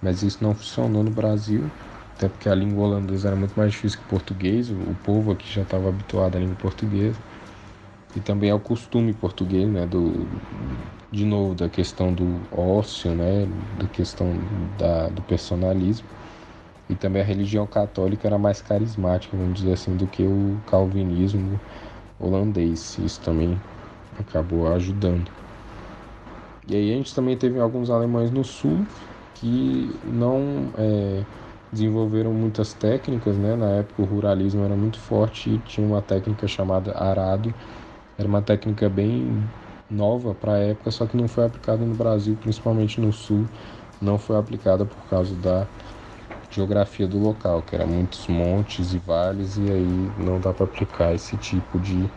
Mas 0.00 0.22
isso 0.22 0.42
não 0.42 0.54
funcionou 0.54 1.02
no 1.04 1.10
Brasil, 1.10 1.70
até 2.16 2.28
porque 2.28 2.48
a 2.48 2.54
língua 2.54 2.84
holandesa 2.86 3.28
era 3.28 3.36
muito 3.36 3.54
mais 3.54 3.72
difícil 3.72 3.98
que 3.98 4.04
o 4.04 4.08
português, 4.08 4.70
o 4.70 4.94
povo 5.02 5.32
aqui 5.32 5.50
já 5.50 5.62
estava 5.62 5.88
habituado 5.88 6.36
à 6.36 6.40
língua 6.40 6.56
portuguesa. 6.56 7.18
E 8.14 8.20
também 8.20 8.50
ao 8.50 8.60
costume 8.60 9.14
português, 9.14 9.68
né, 9.68 9.86
do 9.86 10.28
de 11.12 11.24
novo 11.26 11.54
da 11.54 11.70
questão 11.70 12.14
do 12.14 12.48
ócio, 12.50 13.14
né, 13.14 13.46
da 13.48 13.88
questão 13.88 14.40
da, 14.76 15.10
do 15.10 15.22
personalismo. 15.22 16.08
E 16.88 16.96
também 16.96 17.22
a 17.22 17.24
religião 17.24 17.66
católica 17.66 18.28
era 18.28 18.38
mais 18.38 18.62
carismática, 18.62 19.36
vamos 19.36 19.54
dizer 19.60 19.72
assim, 19.74 19.96
do 19.96 20.08
que 20.08 20.26
o 20.26 20.62
calvinismo 20.66 21.62
holandês. 22.18 22.98
Isso 22.98 23.20
também 23.22 23.62
acabou 24.18 24.68
ajudando. 24.74 25.32
E 26.66 26.76
aí 26.76 26.92
a 26.92 26.96
gente 26.96 27.14
também 27.14 27.36
teve 27.36 27.58
alguns 27.58 27.90
alemães 27.90 28.30
no 28.30 28.44
sul 28.44 28.86
que 29.34 30.00
não 30.04 30.72
é, 30.76 31.26
desenvolveram 31.70 32.32
muitas 32.32 32.72
técnicas, 32.74 33.36
né? 33.38 33.56
Na 33.56 33.70
época 33.78 34.02
o 34.02 34.04
ruralismo 34.04 34.62
era 34.64 34.76
muito 34.76 34.98
forte 35.00 35.50
e 35.50 35.58
tinha 35.60 35.86
uma 35.86 36.00
técnica 36.02 36.46
chamada 36.46 36.92
arado. 36.96 37.54
Era 38.18 38.28
uma 38.28 38.42
técnica 38.42 38.88
bem 38.90 39.52
nova 39.92 40.34
para 40.34 40.54
a 40.54 40.58
época, 40.58 40.90
só 40.90 41.06
que 41.06 41.16
não 41.16 41.28
foi 41.28 41.44
aplicada 41.44 41.84
no 41.84 41.94
Brasil, 41.94 42.36
principalmente 42.36 43.00
no 43.00 43.12
sul, 43.12 43.48
não 44.00 44.18
foi 44.18 44.36
aplicada 44.36 44.86
por 44.86 45.06
causa 45.08 45.36
da 45.36 45.68
geografia 46.50 47.06
do 47.08 47.18
local, 47.18 47.62
que 47.62 47.74
era 47.74 47.86
muitos 47.86 48.26
montes 48.28 48.92
e 48.92 48.98
vales, 48.98 49.56
e 49.56 49.70
aí 49.70 50.12
não 50.16 50.40
dá 50.40 50.52
para 50.52 50.64
aplicar 50.64 51.14
esse 51.14 51.36
tipo 51.38 51.80
de 51.80 52.10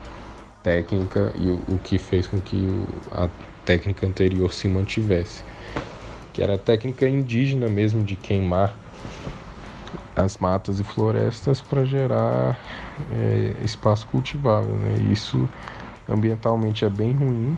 técnica 0.64 1.34
e 1.36 1.50
o, 1.50 1.64
o 1.68 1.80
que 1.80 1.98
fez 2.00 2.28
com 2.28 2.42
que 2.42 2.68
a 3.12 3.30
técnica 3.66 4.06
anterior 4.08 4.54
se 4.54 4.68
mantivesse, 4.68 5.44
que 6.34 6.42
era 6.42 6.56
a 6.56 6.58
técnica 6.60 7.08
indígena 7.10 7.70
mesmo 7.70 8.04
de 8.04 8.16
queimar 8.16 8.80
as 10.16 10.38
matas 10.38 10.80
e 10.80 10.84
florestas 10.84 11.62
para 11.62 11.84
gerar 11.86 12.60
é, 13.12 13.64
espaço 13.64 14.08
cultivável, 14.08 14.78
né? 14.78 14.96
Isso 15.02 15.50
ambientalmente 16.08 16.86
é 16.86 16.90
bem 16.90 17.14
ruim 17.14 17.58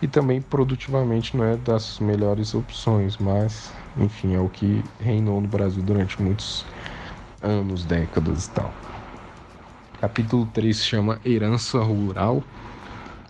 e 0.00 0.08
também 0.08 0.40
produtivamente 0.40 1.36
não 1.36 1.44
é 1.44 1.56
das 1.56 2.00
melhores 2.00 2.54
opções, 2.54 3.16
mas 3.18 3.72
enfim, 3.96 4.34
é 4.34 4.40
o 4.40 4.48
que 4.48 4.82
reinou 4.98 5.40
no 5.40 5.46
Brasil 5.46 5.82
durante 5.82 6.20
muitos 6.20 6.64
anos, 7.40 7.84
décadas 7.84 8.46
e 8.46 8.50
tal. 8.50 8.72
Capítulo 10.00 10.46
3 10.46 10.76
se 10.76 10.84
chama 10.84 11.20
Herança 11.24 11.78
Rural. 11.78 12.42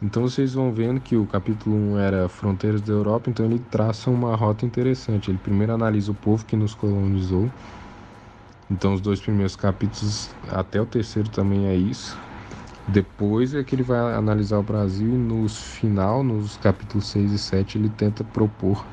Então 0.03 0.23
vocês 0.23 0.55
vão 0.55 0.73
vendo 0.73 1.01
que 1.01 1.15
o 1.15 1.27
capítulo 1.27 1.77
1 1.77 1.99
era 1.99 2.29
Fronteiras 2.29 2.81
da 2.81 2.93
Europa, 2.93 3.29
então 3.29 3.45
ele 3.45 3.59
traça 3.59 4.11
uma 4.11 4.35
rota 4.35 4.65
interessante. 4.65 5.31
Ele 5.31 5.39
primeiro 5.39 5.75
analisa 5.75 6.11
o 6.11 6.15
povo 6.15 6.45
que 6.45 6.57
nos 6.57 6.75
colonizou. 6.75 7.49
Então 8.71 8.95
os 8.95 9.01
dois 9.01 9.21
primeiros 9.21 9.55
capítulos, 9.55 10.31
até 10.49 10.81
o 10.81 10.87
terceiro 10.87 11.29
também 11.29 11.67
é 11.67 11.77
isso. 11.77 12.19
Depois 12.89 13.55
é 13.55 13.63
que 13.63 13.75
ele 13.75 13.83
vai 13.83 14.15
analisar 14.15 14.59
o 14.59 14.63
Brasil 14.63 15.09
e 15.15 15.17
no 15.17 15.49
final, 15.49 16.23
nos 16.25 16.57
capítulos 16.57 17.07
6 17.07 17.33
e 17.33 17.39
7, 17.39 17.79
ele 17.79 17.89
tenta 17.89 18.25
propor 18.25 18.85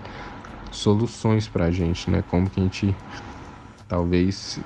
soluções 0.71 1.47
para 1.47 1.65
a 1.65 1.71
gente, 1.71 2.09
né? 2.11 2.21
Como 2.21 2.49
que 2.49 2.59
a 2.59 2.63
gente 2.63 2.95
talvez 3.87 4.59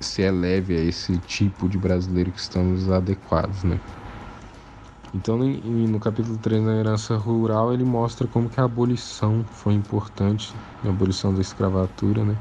se 0.00 0.22
eleve 0.22 0.76
a 0.76 0.80
esse 0.80 1.16
tipo 1.18 1.68
de 1.68 1.78
brasileiro 1.78 2.32
que 2.32 2.40
estamos 2.40 2.90
adequados, 2.90 3.62
né? 3.62 3.78
Então, 5.14 5.36
no 5.38 6.00
capítulo 6.00 6.38
3 6.38 6.64
da 6.64 6.74
herança 6.74 7.16
rural, 7.16 7.72
ele 7.72 7.84
mostra 7.84 8.26
como 8.26 8.48
que 8.48 8.58
a 8.58 8.64
abolição 8.64 9.44
foi 9.52 9.74
importante, 9.74 10.54
a 10.82 10.88
abolição 10.88 11.34
da 11.34 11.40
escravatura, 11.40 12.24
né? 12.24 12.34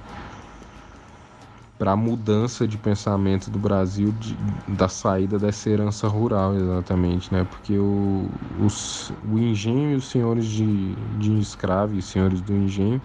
Para 1.82 1.94
a 1.94 1.96
mudança 1.96 2.68
de 2.68 2.78
pensamento 2.78 3.50
do 3.50 3.58
Brasil 3.58 4.12
de, 4.12 4.38
da 4.68 4.88
saída 4.88 5.40
dessa 5.40 5.68
herança 5.68 6.08
rural, 6.08 6.56
exatamente, 6.56 7.34
né? 7.34 7.44
Porque 7.44 7.76
o, 7.80 8.30
os, 8.56 9.10
o 9.24 9.40
engenho 9.40 9.94
e 9.94 9.96
os 9.96 10.08
senhores 10.08 10.46
de, 10.46 10.94
de 11.18 11.40
escravo 11.40 11.96
e 11.96 12.02
senhores 12.04 12.40
do 12.40 12.54
engenho 12.56 13.02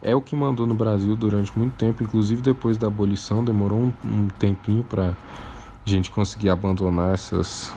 é 0.00 0.16
o 0.16 0.22
que 0.22 0.34
mandou 0.34 0.66
no 0.66 0.74
Brasil 0.74 1.14
durante 1.14 1.58
muito 1.58 1.76
tempo, 1.76 2.02
inclusive 2.02 2.40
depois 2.40 2.78
da 2.78 2.86
abolição, 2.86 3.44
demorou 3.44 3.78
um, 3.82 3.94
um 4.02 4.28
tempinho 4.28 4.82
para 4.82 5.10
a 5.10 5.90
gente 5.90 6.10
conseguir 6.10 6.48
abandonar 6.48 7.12
essas, 7.12 7.76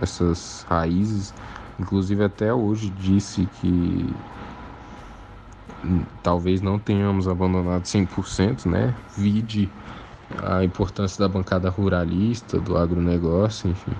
essas 0.00 0.64
raízes. 0.66 1.34
Inclusive 1.78 2.24
até 2.24 2.54
hoje 2.54 2.88
disse 2.90 3.46
que 3.46 4.24
talvez 6.22 6.60
não 6.60 6.78
tenhamos 6.78 7.26
abandonado 7.28 7.84
100%, 7.84 8.66
né? 8.66 8.94
Vide 9.16 9.70
a 10.42 10.64
importância 10.64 11.18
da 11.18 11.28
bancada 11.28 11.68
ruralista, 11.68 12.58
do 12.58 12.76
agronegócio, 12.76 13.70
enfim. 13.70 13.92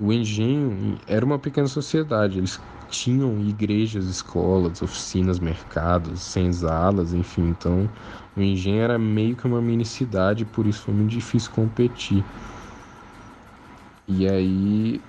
O 0.00 0.12
engenho 0.12 0.98
era 1.06 1.24
uma 1.24 1.38
pequena 1.38 1.66
sociedade, 1.66 2.38
eles 2.38 2.60
tinham 2.88 3.40
igrejas, 3.40 4.06
escolas, 4.06 4.80
oficinas, 4.80 5.38
mercados, 5.38 6.20
senzalas, 6.22 7.12
enfim. 7.12 7.48
Então, 7.48 7.88
o 8.36 8.40
engenho 8.40 8.80
era 8.80 8.98
meio 8.98 9.36
que 9.36 9.46
uma 9.46 9.60
mini 9.60 9.84
cidade, 9.84 10.44
por 10.44 10.66
isso 10.66 10.82
foi 10.82 10.94
muito 10.94 11.10
difícil 11.10 11.50
competir. 11.50 12.24
E 14.06 14.26
aí 14.26 15.02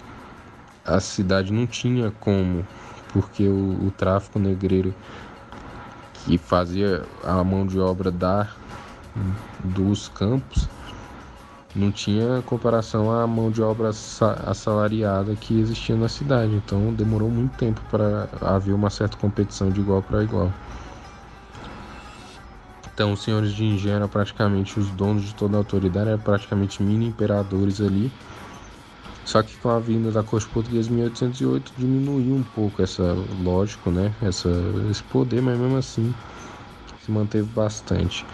a 0.83 0.99
cidade 0.99 1.53
não 1.53 1.67
tinha 1.67 2.11
como 2.11 2.65
porque 3.13 3.47
o, 3.47 3.87
o 3.87 3.93
tráfico 3.97 4.39
negreiro 4.39 4.93
que 6.13 6.37
fazia 6.37 7.03
a 7.23 7.43
mão 7.43 7.65
de 7.65 7.79
obra 7.79 8.11
dos 9.63 10.07
campos 10.09 10.67
não 11.75 11.91
tinha 11.91 12.41
comparação 12.45 13.11
à 13.11 13.25
mão 13.27 13.51
de 13.51 13.61
obra 13.61 13.89
assalariada 13.89 15.35
que 15.35 15.59
existia 15.59 15.95
na 15.95 16.09
cidade. 16.09 16.53
Então 16.53 16.93
demorou 16.93 17.29
muito 17.29 17.55
tempo 17.55 17.81
para 17.89 18.27
haver 18.41 18.73
uma 18.73 18.89
certa 18.89 19.17
competição 19.17 19.69
de 19.69 19.79
igual 19.79 20.01
para 20.01 20.23
igual. 20.23 20.51
Então 22.93 23.13
os 23.13 23.23
senhores 23.23 23.53
de 23.53 23.63
engenho 23.63 23.95
eram 23.95 24.09
praticamente 24.09 24.79
os 24.79 24.89
donos 24.91 25.23
de 25.23 25.33
toda 25.33 25.55
a 25.55 25.59
autoridade, 25.59 26.09
eram 26.09 26.19
praticamente 26.19 26.83
mini 26.83 27.07
imperadores 27.07 27.79
ali 27.79 28.11
Só 29.29 29.43
que 29.43 29.55
com 29.59 29.69
a 29.69 29.79
vinda 29.79 30.11
da 30.11 30.23
corte 30.23 30.49
portuguesa 30.49 30.89
em 30.89 30.95
1808 30.95 31.71
diminuiu 31.77 32.33
um 32.33 32.41
pouco 32.41 32.81
essa, 32.81 33.13
lógico, 33.13 33.91
né? 33.91 34.11
Essa, 34.23 34.49
esse 34.89 35.03
poder, 35.03 35.39
mas 35.39 35.55
mesmo 35.55 35.77
assim 35.77 36.11
se 36.99 37.11
manteve 37.11 37.47
bastante. 37.47 38.25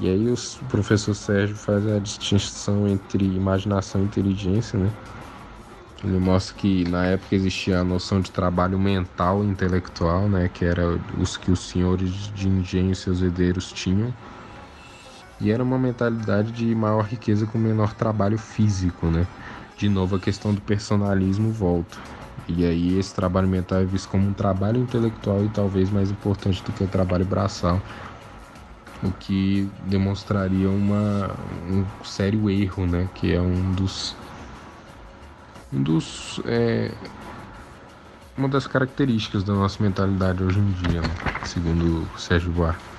E 0.00 0.08
aí 0.08 0.28
o 0.30 0.34
professor 0.68 1.14
Sérgio 1.14 1.56
faz 1.56 1.84
a 1.88 1.98
distinção 1.98 2.86
entre 2.86 3.24
imaginação 3.24 4.02
e 4.02 4.04
inteligência, 4.04 4.78
né? 4.78 4.88
Ele 6.04 6.18
mostra 6.20 6.54
que 6.54 6.84
na 6.84 7.06
época 7.06 7.34
existia 7.34 7.80
a 7.80 7.84
noção 7.84 8.20
de 8.20 8.30
trabalho 8.30 8.78
mental 8.78 9.42
e 9.42 9.48
intelectual, 9.48 10.28
né? 10.28 10.48
Que 10.48 10.64
era 10.64 10.96
os 11.18 11.36
que 11.36 11.50
os 11.50 11.58
senhores 11.68 12.12
de 12.32 12.48
engenho 12.48 12.92
e 12.92 12.94
seus 12.94 13.20
herdeiros 13.20 13.72
tinham. 13.72 14.14
E 15.40 15.50
era 15.50 15.62
uma 15.62 15.78
mentalidade 15.78 16.52
de 16.52 16.72
maior 16.74 17.02
riqueza 17.04 17.46
com 17.46 17.58
menor 17.58 17.92
trabalho 17.94 18.38
físico, 18.38 19.10
né? 19.10 19.26
De 19.76 19.88
novo 19.88 20.16
a 20.16 20.20
questão 20.20 20.54
do 20.54 20.62
personalismo 20.62 21.52
volta. 21.52 21.98
E 22.48 22.64
aí 22.64 22.96
esse 22.98 23.14
trabalho 23.14 23.48
mental 23.48 23.80
é 23.80 23.84
visto 23.86 24.08
como 24.08 24.28
um 24.28 24.34
trabalho 24.34 24.78
intelectual 24.80 25.44
e 25.44 25.48
talvez 25.50 25.90
mais 25.90 26.10
importante 26.10 26.62
do 26.62 26.72
que 26.72 26.82
o 26.84 26.88
trabalho 26.88 27.24
braçal, 27.24 27.84
o 29.02 29.12
que 29.12 29.70
demonstraria 29.78 30.70
uma, 30.70 31.34
um 31.50 31.86
sério 32.02 32.48
erro, 32.50 32.86
né? 32.86 33.08
Que 33.14 33.32
é 33.32 33.40
um 33.40 33.72
dos 33.74 34.16
um 35.72 35.82
dos 35.82 36.40
é, 36.44 37.10
uma 38.36 38.48
das 38.48 38.66
características 38.66 39.42
da 39.44 39.54
nossa 39.54 39.82
mentalidade 39.82 40.42
hoje 40.42 40.60
em 40.60 40.70
dia, 40.70 41.02
né? 41.02 41.18
segundo 41.42 42.16
Sérgio 42.16 42.52
Buarque. 42.52 42.93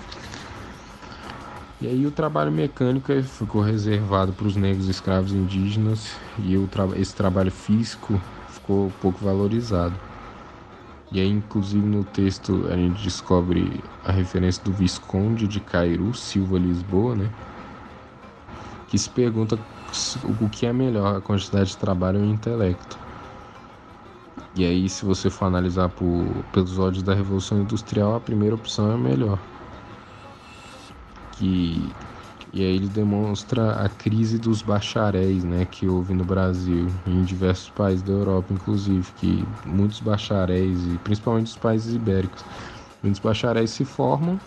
E 1.82 1.88
aí 1.88 2.05
o 2.05 2.12
trabalho 2.12 2.51
mecânico 2.51 3.12
ficou 3.22 3.62
reservado 3.62 4.32
para 4.32 4.48
os 4.48 4.55
negros 4.55 4.88
escravos 4.88 5.34
indígenas 5.34 6.15
e 6.39 6.55
tra 6.67 6.86
esse 6.98 7.13
trabalho 7.13 7.51
físico 7.51 8.20
ficou 8.48 8.89
pouco 9.01 9.20
valorizado. 9.20 10.00
E 11.12 11.20
aí, 11.20 11.29
inclusive, 11.29 11.86
no 11.86 12.03
texto 12.03 12.65
a 12.67 12.77
gente 12.77 13.03
descobre 13.03 13.84
a 14.05 14.12
referência 14.12 14.63
do 14.63 14.72
Visconde 14.72 15.48
de 15.48 15.60
Cairu, 15.60 16.13
Silva 16.13 16.58
Lisboa, 16.58 17.15
né? 17.15 17.29
Que 18.88 18.98
se 18.98 19.10
pergunta 19.10 19.60
o 20.24 20.50
que 20.50 20.65
é 20.65 20.74
melhor, 20.74 21.17
a 21.17 21.22
quantidade 21.22 21.72
de 21.72 21.77
trabalho 21.77 22.20
ou 22.20 22.25
o 22.25 22.29
intelecto. 22.29 22.98
E 24.55 24.63
aí, 24.63 24.88
se 24.88 25.03
você 25.05 25.29
for 25.29 25.46
analisar 25.46 25.89
por, 25.89 26.44
pelos 26.53 26.79
olhos 26.79 27.03
da 27.03 27.13
Revolução 27.13 27.62
Industrial, 27.62 28.15
a 28.15 28.20
primeira 28.20 28.55
opção 28.55 28.89
é 28.89 28.94
a 28.94 28.98
melhor 28.98 29.54
que 31.38 31.96
e 32.56 32.62
aí 32.62 32.75
ele 32.75 32.88
demonstra 32.88 33.74
a 33.74 33.89
crise 33.89 34.38
dos 34.38 34.62
bacharéis, 34.62 35.44
né, 35.44 35.65
que 35.65 35.89
houve 35.89 36.13
no 36.13 36.24
Brasil, 36.24 36.89
em 37.06 37.22
diversos 37.22 37.70
países 37.70 38.01
da 38.01 38.13
Europa, 38.13 38.54
inclusive, 38.54 39.12
que 39.18 39.46
muitos 39.65 40.00
bacharéis, 40.00 40.80
e 40.86 40.98
principalmente 41.00 41.48
os 41.48 41.58
países 41.58 41.94
ibéricos, 41.94 42.46
muitos 43.04 43.20
bacharéis 43.20 43.72
se 43.72 43.84
formam 43.84 44.39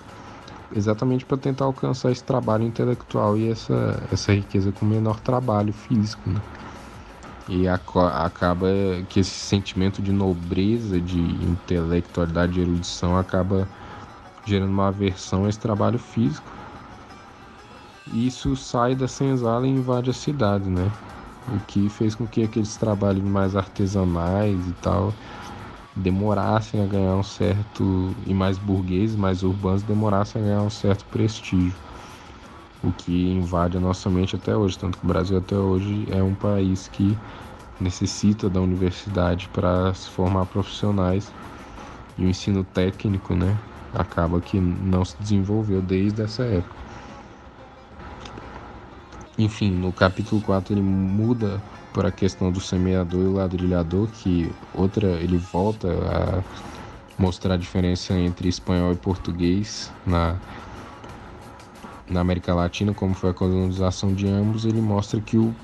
exatamente 0.75 1.26
para 1.26 1.37
tentar 1.37 1.66
alcançar 1.66 2.11
esse 2.11 2.25
trabalho 2.25 2.64
intelectual 2.64 3.37
e 3.37 3.50
essa, 3.50 4.02
essa 4.11 4.33
riqueza 4.33 4.73
com 4.73 4.87
menor 4.87 5.21
trabalho 5.21 5.73
físico, 5.75 6.30
né? 6.30 6.40
E 7.47 7.68
acaba 7.68 8.68
que 9.09 9.21
esse 9.21 9.30
sentimento 9.30 10.00
de 10.00 10.12
nobreza, 10.12 10.99
de 10.99 11.18
intelectualidade, 11.18 12.52
de 12.52 12.61
erudição 12.61 13.18
acaba 13.18 13.68
gerando 14.47 14.71
uma 14.71 14.88
aversão 14.88 15.45
a 15.45 15.49
esse 15.49 15.59
trabalho 15.59 15.99
físico 15.99 16.57
isso 18.10 18.56
sai 18.56 18.94
da 18.96 19.08
senzala 19.08 19.66
e 19.66 19.70
invade 19.70 20.10
a 20.10 20.12
cidade, 20.12 20.68
né? 20.70 20.92
O 21.46 21.60
que 21.60 21.88
fez 21.88 22.14
com 22.14 22.26
que 22.28 22.42
aqueles 22.42 22.76
trabalhos 22.76 23.24
mais 23.24 23.56
artesanais 23.56 24.66
e 24.68 24.75
tal 24.75 25.16
demorassem 25.97 26.80
a 26.82 26.86
ganhar 26.86 27.16
um 27.16 27.23
certo 27.23 28.16
e 28.26 28.34
mais 28.34 28.58
burgueses, 28.58 29.16
mais 29.16 29.42
urbanos 29.42 29.82
demorassem 29.84 30.40
a 30.42 30.44
ganhar 30.44 30.62
um 30.64 30.71
certo 30.71 31.06
prestígio. 31.06 31.80
O 32.82 32.92
que 32.92 33.28
invade 33.30 33.76
a 33.76 33.80
nossa 33.80 34.08
mente 34.10 34.36
até 34.36 34.56
hoje, 34.56 34.78
tanto 34.78 34.99
que 34.99 35.04
o 35.04 35.06
Brasil 35.08 35.38
até 35.38 35.56
hoje 35.58 36.06
é 36.10 36.23
um 36.23 36.34
país 36.34 36.88
que 36.88 37.21
necessita 37.80 38.50
da 38.50 38.60
universidade 38.62 39.49
para 39.50 39.92
se 39.94 40.08
formar 40.10 40.47
profissionais 40.47 41.34
e 42.18 42.25
o 42.26 42.30
ensino 42.30 42.64
técnico, 42.64 43.34
né, 43.36 43.60
acaba 43.92 44.40
que 44.42 44.60
não 44.60 45.04
se 45.04 45.16
desenvolveu 45.21 45.82
desde 45.82 46.23
essa 46.23 46.44
época. 46.44 46.87
Enfim, 49.38 49.70
no 49.70 49.92
capítulo 49.92 50.42
4 50.42 50.74
ele 50.74 50.82
muda 50.82 51.62
para 51.92 52.08
a 52.08 52.12
questão 52.12 52.50
do 52.50 52.60
semeador 52.60 53.22
e 53.22 53.26
o 53.28 53.32
ladrilhador, 53.34 54.08
que 54.08 54.50
outra 54.74 55.06
ele 55.22 55.38
volta 55.38 55.88
a 55.88 56.42
mostrar 57.16 57.54
a 57.54 57.56
diferença 57.56 58.14
entre 58.14 58.48
espanhol 58.48 58.92
e 58.92 58.96
português 58.96 59.92
na 60.04 60.36
na 62.10 62.20
América 62.20 62.54
Latina, 62.54 62.94
como 62.94 63.14
foi 63.14 63.30
a 63.30 63.34
colonização 63.34 64.14
de 64.14 64.26
ambos, 64.26 64.64
ele 64.64 64.80
mostra 64.80 65.20
que 65.20 65.36
o, 65.36 65.54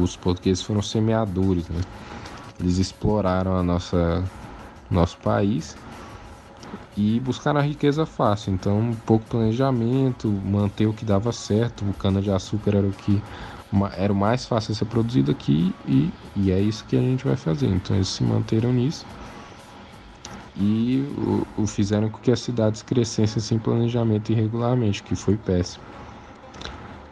os 0.00 0.16
portugueses 0.16 0.62
foram 0.62 0.80
semeadores, 0.80 1.68
né? 1.68 1.80
Eles 2.60 2.78
exploraram 2.78 3.56
a 3.56 3.62
nossa 3.62 4.24
nosso 4.88 5.18
país 5.18 5.76
e 6.98 7.20
buscar 7.20 7.56
a 7.56 7.60
riqueza 7.60 8.04
fácil. 8.04 8.52
Então, 8.52 8.92
pouco 9.06 9.24
planejamento, 9.26 10.28
manter 10.28 10.86
o 10.86 10.92
que 10.92 11.04
dava 11.04 11.30
certo. 11.30 11.88
O 11.88 11.94
cana-de-açúcar 11.94 12.76
era 12.76 12.86
o 12.88 12.90
que 12.90 13.22
era 13.96 14.12
o 14.12 14.16
mais 14.16 14.46
fácil 14.46 14.72
de 14.72 14.78
ser 14.78 14.86
produzido 14.86 15.30
aqui 15.30 15.72
e, 15.86 16.12
e 16.34 16.50
é 16.50 16.60
isso 16.60 16.84
que 16.86 16.96
a 16.96 17.00
gente 17.00 17.24
vai 17.24 17.36
fazer. 17.36 17.68
Então, 17.68 17.94
eles 17.94 18.08
se 18.08 18.24
manteram 18.24 18.72
nisso 18.72 19.06
e 20.56 20.98
o, 21.56 21.62
o 21.62 21.66
fizeram 21.68 22.10
com 22.10 22.18
que 22.18 22.32
as 22.32 22.40
cidades 22.40 22.82
crescessem 22.82 23.40
sem 23.40 23.60
planejamento 23.60 24.32
irregularmente, 24.32 25.00
que 25.00 25.14
foi 25.14 25.36
péssimo. 25.36 25.84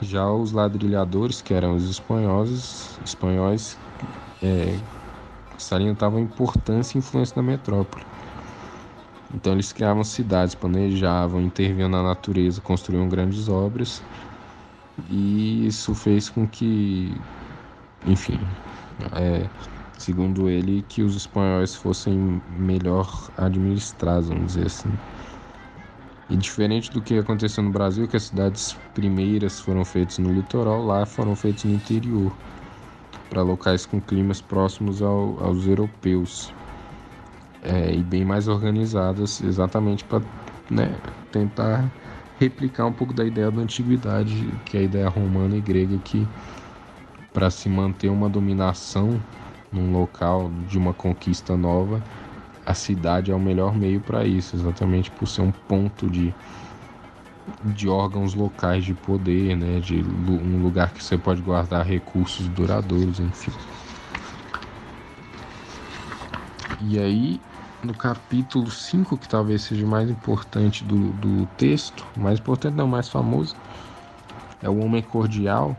Já 0.00 0.28
os 0.28 0.50
ladrilhadores, 0.50 1.40
que 1.40 1.54
eram 1.54 1.76
os 1.76 1.88
espanhóis, 1.88 2.98
espanhóis 3.04 3.78
é, 4.42 4.80
salientavam 5.56 6.18
a 6.18 6.22
importância 6.22 6.98
e 6.98 6.98
influência 6.98 7.36
da 7.36 7.42
metrópole. 7.42 8.15
Então 9.32 9.52
eles 9.52 9.72
criavam 9.72 10.04
cidades, 10.04 10.54
planejavam, 10.54 11.40
intervinham 11.42 11.88
na 11.88 12.02
natureza, 12.02 12.60
construíam 12.60 13.08
grandes 13.08 13.48
obras 13.48 14.06
e 14.96 15.66
isso 15.66 15.94
fez 15.94 16.30
com 16.30 16.48
que, 16.48 17.26
enfim, 18.04 18.56
é, 19.12 19.50
segundo 19.98 20.48
ele, 20.48 20.82
que 20.82 21.02
os 21.02 21.16
espanhóis 21.16 21.74
fossem 21.74 22.42
melhor 22.46 23.30
administrados, 23.36 24.28
vamos 24.28 24.48
dizer 24.54 24.66
assim. 24.66 25.00
E 26.28 26.36
diferente 26.36 26.90
do 26.90 27.02
que 27.02 27.14
aconteceu 27.18 27.62
no 27.62 27.70
Brasil, 27.72 28.08
que 28.08 28.16
as 28.16 28.24
cidades 28.24 28.74
primeiras 28.94 29.60
foram 29.60 29.84
feitas 29.84 30.18
no 30.18 30.32
litoral, 30.32 30.82
lá 30.84 31.06
foram 31.06 31.36
feitas 31.36 31.64
no 31.64 31.72
interior, 31.72 32.40
para 33.28 33.42
locais 33.42 33.86
com 33.86 34.00
climas 34.00 34.40
próximos 34.42 35.02
ao, 35.02 35.42
aos 35.42 35.66
europeus 35.66 36.56
é, 37.66 37.94
e 37.94 38.02
bem 38.02 38.24
mais 38.24 38.48
organizadas, 38.48 39.40
exatamente 39.40 40.04
para 40.04 40.22
né, 40.70 40.96
tentar 41.30 41.90
replicar 42.38 42.86
um 42.86 42.92
pouco 42.92 43.12
da 43.12 43.24
ideia 43.24 43.50
da 43.50 43.60
antiguidade, 43.60 44.60
que 44.64 44.76
é 44.76 44.80
a 44.80 44.84
ideia 44.84 45.08
romana 45.08 45.56
e 45.56 45.60
grega, 45.60 45.98
que 45.98 46.28
para 47.32 47.50
se 47.50 47.68
manter 47.68 48.08
uma 48.08 48.28
dominação 48.28 49.22
num 49.70 49.92
local 49.92 50.50
de 50.66 50.78
uma 50.78 50.94
conquista 50.94 51.56
nova, 51.56 52.02
a 52.64 52.74
cidade 52.74 53.30
é 53.30 53.34
o 53.34 53.40
melhor 53.40 53.74
meio 53.74 54.00
para 54.00 54.26
isso, 54.26 54.56
exatamente 54.56 55.10
por 55.10 55.26
ser 55.28 55.42
um 55.42 55.52
ponto 55.52 56.10
de, 56.10 56.34
de 57.62 57.88
órgãos 57.88 58.34
locais 58.34 58.84
de 58.84 58.94
poder, 58.94 59.56
né, 59.56 59.80
de 59.80 60.02
um 60.02 60.60
lugar 60.62 60.92
que 60.92 61.02
você 61.02 61.18
pode 61.18 61.42
guardar 61.42 61.84
recursos 61.86 62.48
duradouros, 62.48 63.20
enfim. 63.20 63.52
E 66.78 66.98
aí 66.98 67.40
no 67.86 67.94
capítulo 67.94 68.70
5, 68.70 69.16
que 69.16 69.28
talvez 69.28 69.62
seja 69.62 69.86
o 69.86 69.88
mais 69.88 70.10
importante 70.10 70.84
do, 70.84 71.12
do 71.12 71.46
texto, 71.56 72.04
mais 72.16 72.38
importante 72.40 72.74
não, 72.74 72.88
mais 72.88 73.08
famoso, 73.08 73.54
é 74.60 74.68
o 74.68 74.78
homem 74.84 75.02
cordial. 75.02 75.76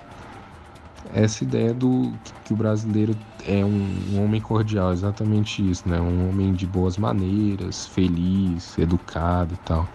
Essa 1.13 1.43
ideia 1.43 1.73
do 1.73 2.13
que 2.43 2.53
o 2.53 2.55
brasileiro 2.55 3.15
é 3.45 3.63
um, 3.63 4.13
um 4.13 4.23
homem 4.23 4.41
cordial, 4.41 4.91
exatamente 4.91 5.69
isso, 5.69 5.87
né? 5.87 5.99
Um 5.99 6.29
homem 6.29 6.53
de 6.53 6.65
boas 6.65 6.97
maneiras, 6.97 7.87
feliz, 7.87 8.77
educado 8.77 9.53
e 9.53 9.57
tal. 9.57 9.87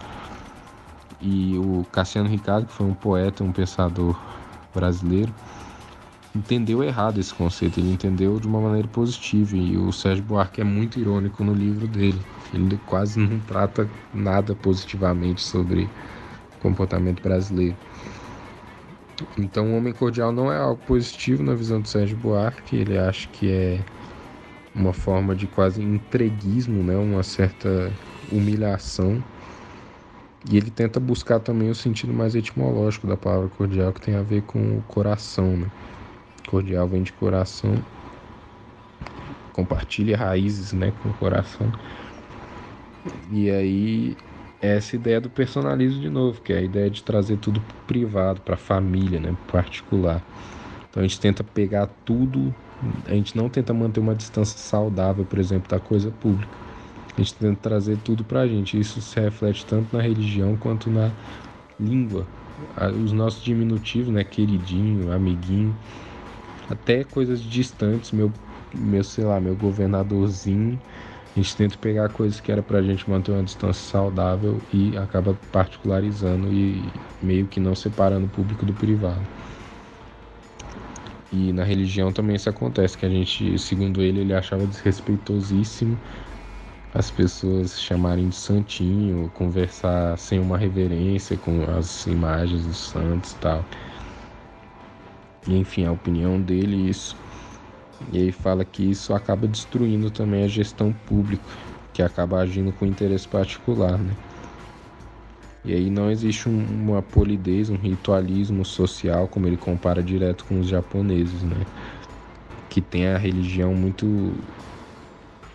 E 1.21 1.57
o 1.57 1.85
Cassiano 1.91 2.29
Ricardo, 2.29 2.67
que 2.67 2.73
foi 2.73 2.85
um 2.85 2.93
poeta, 2.93 3.43
um 3.43 3.51
pensador 3.51 4.19
brasileiro, 4.73 5.33
entendeu 6.35 6.83
errado 6.83 7.19
esse 7.19 7.33
conceito, 7.33 7.79
ele 7.79 7.91
entendeu 7.91 8.39
de 8.39 8.47
uma 8.47 8.59
maneira 8.59 8.87
positiva 8.87 9.55
e 9.55 9.77
o 9.77 9.91
Sérgio 9.91 10.23
Buarque 10.23 10.61
é 10.61 10.63
muito 10.63 10.99
irônico 10.99 11.43
no 11.43 11.53
livro 11.53 11.87
dele. 11.87 12.19
Ele 12.53 12.79
quase 12.85 13.19
não 13.19 13.39
trata 13.39 13.89
nada 14.13 14.55
positivamente 14.55 15.41
sobre 15.41 15.89
comportamento 16.59 17.21
brasileiro. 17.21 17.75
Então, 19.37 19.71
o 19.71 19.77
homem 19.77 19.93
cordial 19.93 20.31
não 20.31 20.51
é 20.51 20.57
algo 20.57 20.81
positivo 20.87 21.43
na 21.43 21.53
visão 21.53 21.79
do 21.79 21.87
Sérgio 21.87 22.17
Buarque. 22.17 22.75
Ele 22.75 22.97
acha 22.97 23.27
que 23.29 23.51
é 23.51 23.79
uma 24.73 24.93
forma 24.93 25.35
de 25.35 25.45
quase 25.47 25.81
entreguismo, 25.81 26.83
né? 26.83 26.95
uma 26.95 27.21
certa 27.21 27.91
humilhação. 28.31 29.23
E 30.49 30.57
ele 30.57 30.71
tenta 30.71 30.99
buscar 30.99 31.39
também 31.39 31.69
o 31.69 31.75
sentido 31.75 32.11
mais 32.11 32.35
etimológico 32.35 33.07
da 33.07 33.15
palavra 33.15 33.49
cordial, 33.49 33.93
que 33.93 34.01
tem 34.01 34.15
a 34.15 34.23
ver 34.23 34.41
com 34.41 34.77
o 34.77 34.83
coração. 34.87 35.55
Né? 35.57 35.67
Cordial 36.47 36.87
vem 36.87 37.03
de 37.03 37.13
coração. 37.13 37.85
Compartilha 39.51 40.17
raízes 40.17 40.73
né, 40.73 40.91
com 40.91 41.09
o 41.09 41.13
coração. 41.13 41.71
E 43.29 43.49
aí 43.49 44.17
essa 44.61 44.95
ideia 44.95 45.19
do 45.19 45.29
personalismo 45.29 46.01
de 46.01 46.09
novo, 46.09 46.41
que 46.41 46.53
é 46.53 46.57
a 46.59 46.61
ideia 46.61 46.89
de 46.89 47.03
trazer 47.03 47.37
tudo 47.37 47.61
privado, 47.85 48.41
para 48.41 48.55
a 48.55 48.57
família, 48.57 49.19
né, 49.19 49.35
particular. 49.45 50.25
Então 50.89 51.03
a 51.03 51.07
gente 51.07 51.19
tenta 51.19 51.43
pegar 51.43 51.87
tudo, 52.05 52.55
a 53.05 53.13
gente 53.13 53.35
não 53.35 53.49
tenta 53.49 53.73
manter 53.73 53.99
uma 53.99 54.15
distância 54.15 54.57
saudável, 54.57 55.25
por 55.25 55.39
exemplo, 55.39 55.67
da 55.69 55.79
coisa 55.79 56.11
pública. 56.11 56.57
A 57.17 57.21
gente 57.21 57.35
tenta 57.37 57.61
trazer 57.61 57.97
tudo 57.97 58.23
para 58.25 58.41
a 58.41 58.47
gente. 58.47 58.79
Isso 58.79 59.01
se 59.01 59.19
reflete 59.19 59.65
tanto 59.65 59.95
na 59.95 60.01
religião 60.01 60.57
quanto 60.57 60.89
na 60.89 61.15
língua. 61.79 62.29
Os 63.01 63.11
nossos 63.11 63.43
diminutivos, 63.43 64.13
né, 64.13 64.23
queridinho, 64.23 65.11
amiguinho, 65.11 65.77
até 66.69 67.03
coisas 67.03 67.41
distantes, 67.41 68.11
meu, 68.11 68.31
meu 68.73 69.03
sei 69.03 69.23
lá, 69.25 69.39
meu 69.39 69.55
governadorzinho 69.55 70.79
a 71.35 71.39
gente 71.39 71.55
tenta 71.55 71.77
pegar 71.77 72.09
coisas 72.09 72.39
que 72.39 72.51
era 72.51 72.61
pra 72.61 72.81
gente 72.83 73.09
manter 73.09 73.31
uma 73.31 73.43
distância 73.43 73.81
saudável 73.89 74.61
e 74.71 74.95
acaba 74.95 75.33
particularizando 75.51 76.53
e 76.53 76.93
meio 77.21 77.47
que 77.47 77.59
não 77.59 77.73
separando 77.73 78.27
o 78.27 78.29
público 78.29 78.65
do 78.65 78.73
privado. 78.73 79.27
E 81.31 81.51
na 81.51 81.63
religião 81.63 82.13
também 82.13 82.35
isso 82.35 82.47
acontece, 82.49 82.95
que 82.95 83.05
a 83.05 83.09
gente, 83.09 83.57
segundo 83.57 84.03
ele, 84.03 84.19
ele 84.19 84.33
achava 84.33 84.67
desrespeitosíssimo 84.67 85.99
as 86.93 87.09
pessoas 87.09 87.79
chamarem 87.81 88.29
de 88.29 88.35
santinho, 88.35 89.31
conversar 89.33 90.15
sem 90.19 90.39
uma 90.39 90.57
reverência 90.59 91.35
com 91.35 91.63
as 91.63 92.05
imagens 92.05 92.67
dos 92.67 92.77
santos 92.77 93.31
e 93.31 93.37
tal. 93.37 93.65
E 95.47 95.55
enfim, 95.55 95.85
a 95.85 95.91
opinião 95.91 96.41
dele 96.41 96.89
isso 96.89 97.15
e 98.11 98.17
aí 98.17 98.31
fala 98.31 98.65
que 98.65 98.83
isso 98.83 99.13
acaba 99.13 99.47
destruindo 99.47 100.11
também 100.11 100.43
a 100.43 100.47
gestão 100.47 100.91
pública, 100.91 101.43
que 101.93 102.01
acaba 102.01 102.39
agindo 102.39 102.73
com 102.73 102.85
interesse 102.85 103.27
particular, 103.27 103.97
né? 103.97 104.15
E 105.63 105.73
aí 105.73 105.89
não 105.89 106.11
existe 106.11 106.49
um, 106.49 106.65
uma 106.65 107.01
polidez, 107.01 107.69
um 107.69 107.77
ritualismo 107.77 108.65
social, 108.65 109.27
como 109.27 109.47
ele 109.47 109.55
compara 109.55 110.03
direto 110.03 110.43
com 110.45 110.59
os 110.59 110.67
japoneses, 110.67 111.43
né? 111.43 111.65
Que 112.69 112.81
tem 112.81 113.07
a 113.07 113.17
religião 113.17 113.73
muito 113.73 114.33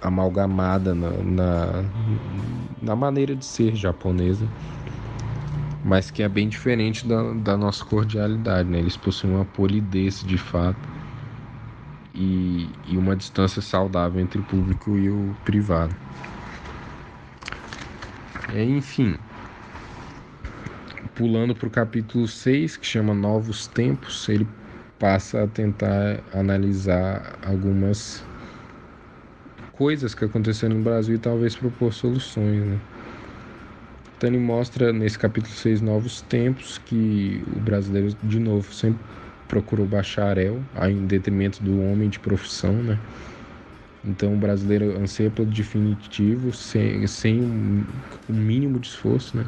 amalgamada 0.01 0.95
na, 0.95 1.11
na, 1.11 1.85
na 2.81 2.97
maneira 2.97 3.37
de 3.37 3.45
ser 3.45 3.75
japonesa, 3.75 4.49
mas 5.85 6.11
que 6.11 6.23
é 6.23 6.29
bem 6.29 6.49
diferente 6.49 7.07
da, 7.07 7.33
da 7.33 7.57
nossa 7.57 7.85
cordialidade, 7.85 8.69
né? 8.69 8.79
Eles 8.79 8.97
possuem 8.97 9.35
uma 9.35 9.45
polidez 9.45 10.23
de 10.23 10.37
fato 10.37 10.77
e, 12.15 12.69
e 12.87 12.97
uma 12.97 13.15
distância 13.15 13.63
saudável 13.63 14.21
entre 14.21 14.41
o 14.41 14.45
público 14.45 14.97
e 14.99 15.09
o 15.09 15.35
privado. 15.45 15.95
É, 18.55 18.65
enfim, 18.65 19.15
pulando 21.15 21.55
para 21.55 21.69
o 21.69 21.71
capítulo 21.71 22.27
6, 22.27 22.77
que 22.77 22.87
chama 22.87 23.15
Novos 23.15 23.67
Tempos, 23.67 24.29
ele 24.29 24.47
passa 24.99 25.45
a 25.45 25.47
tentar 25.47 26.21
analisar 26.35 27.39
algumas 27.47 28.25
coisas 29.73 30.15
que 30.15 30.25
aconteceram 30.25 30.77
no 30.77 30.83
Brasil 30.83 31.15
e 31.15 31.19
talvez 31.19 31.55
propor 31.55 31.93
soluções. 31.93 32.65
Né? 32.65 32.79
Ele 34.23 34.39
mostra 34.39 34.93
nesse 34.93 35.19
capítulo 35.19 35.55
6 35.55 35.81
novos 35.81 36.21
tempos 36.23 36.79
que 36.79 37.43
o 37.57 37.61
brasileiro, 37.61 38.17
de 38.23 38.41
novo, 38.41 38.73
sempre 38.73 39.01
procurou 39.47 39.87
bacharel 39.87 40.61
em 40.89 41.07
detrimento 41.07 41.63
do 41.63 41.81
homem 41.81 42.09
de 42.09 42.19
profissão, 42.19 42.73
né? 42.83 42.99
Então 44.05 44.35
o 44.35 44.37
brasileiro 44.37 44.99
anseia 44.99 45.31
pelo 45.31 45.49
definitivo 45.49 46.53
sem, 46.53 47.07
sem 47.07 47.41
um, 47.41 47.85
um 48.29 48.35
mínimo 48.35 48.81
de 48.81 48.89
esforço, 48.89 49.37
né? 49.37 49.45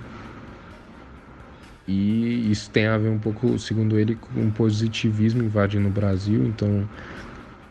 E 1.86 2.50
isso 2.50 2.70
tem 2.70 2.86
a 2.86 2.96
ver 2.96 3.08
um 3.08 3.18
pouco, 3.18 3.58
segundo 3.58 3.98
ele, 3.98 4.14
com 4.14 4.46
o 4.46 4.52
positivismo 4.52 5.42
invadindo 5.42 5.88
o 5.88 5.90
Brasil. 5.90 6.46
Então, 6.46 6.88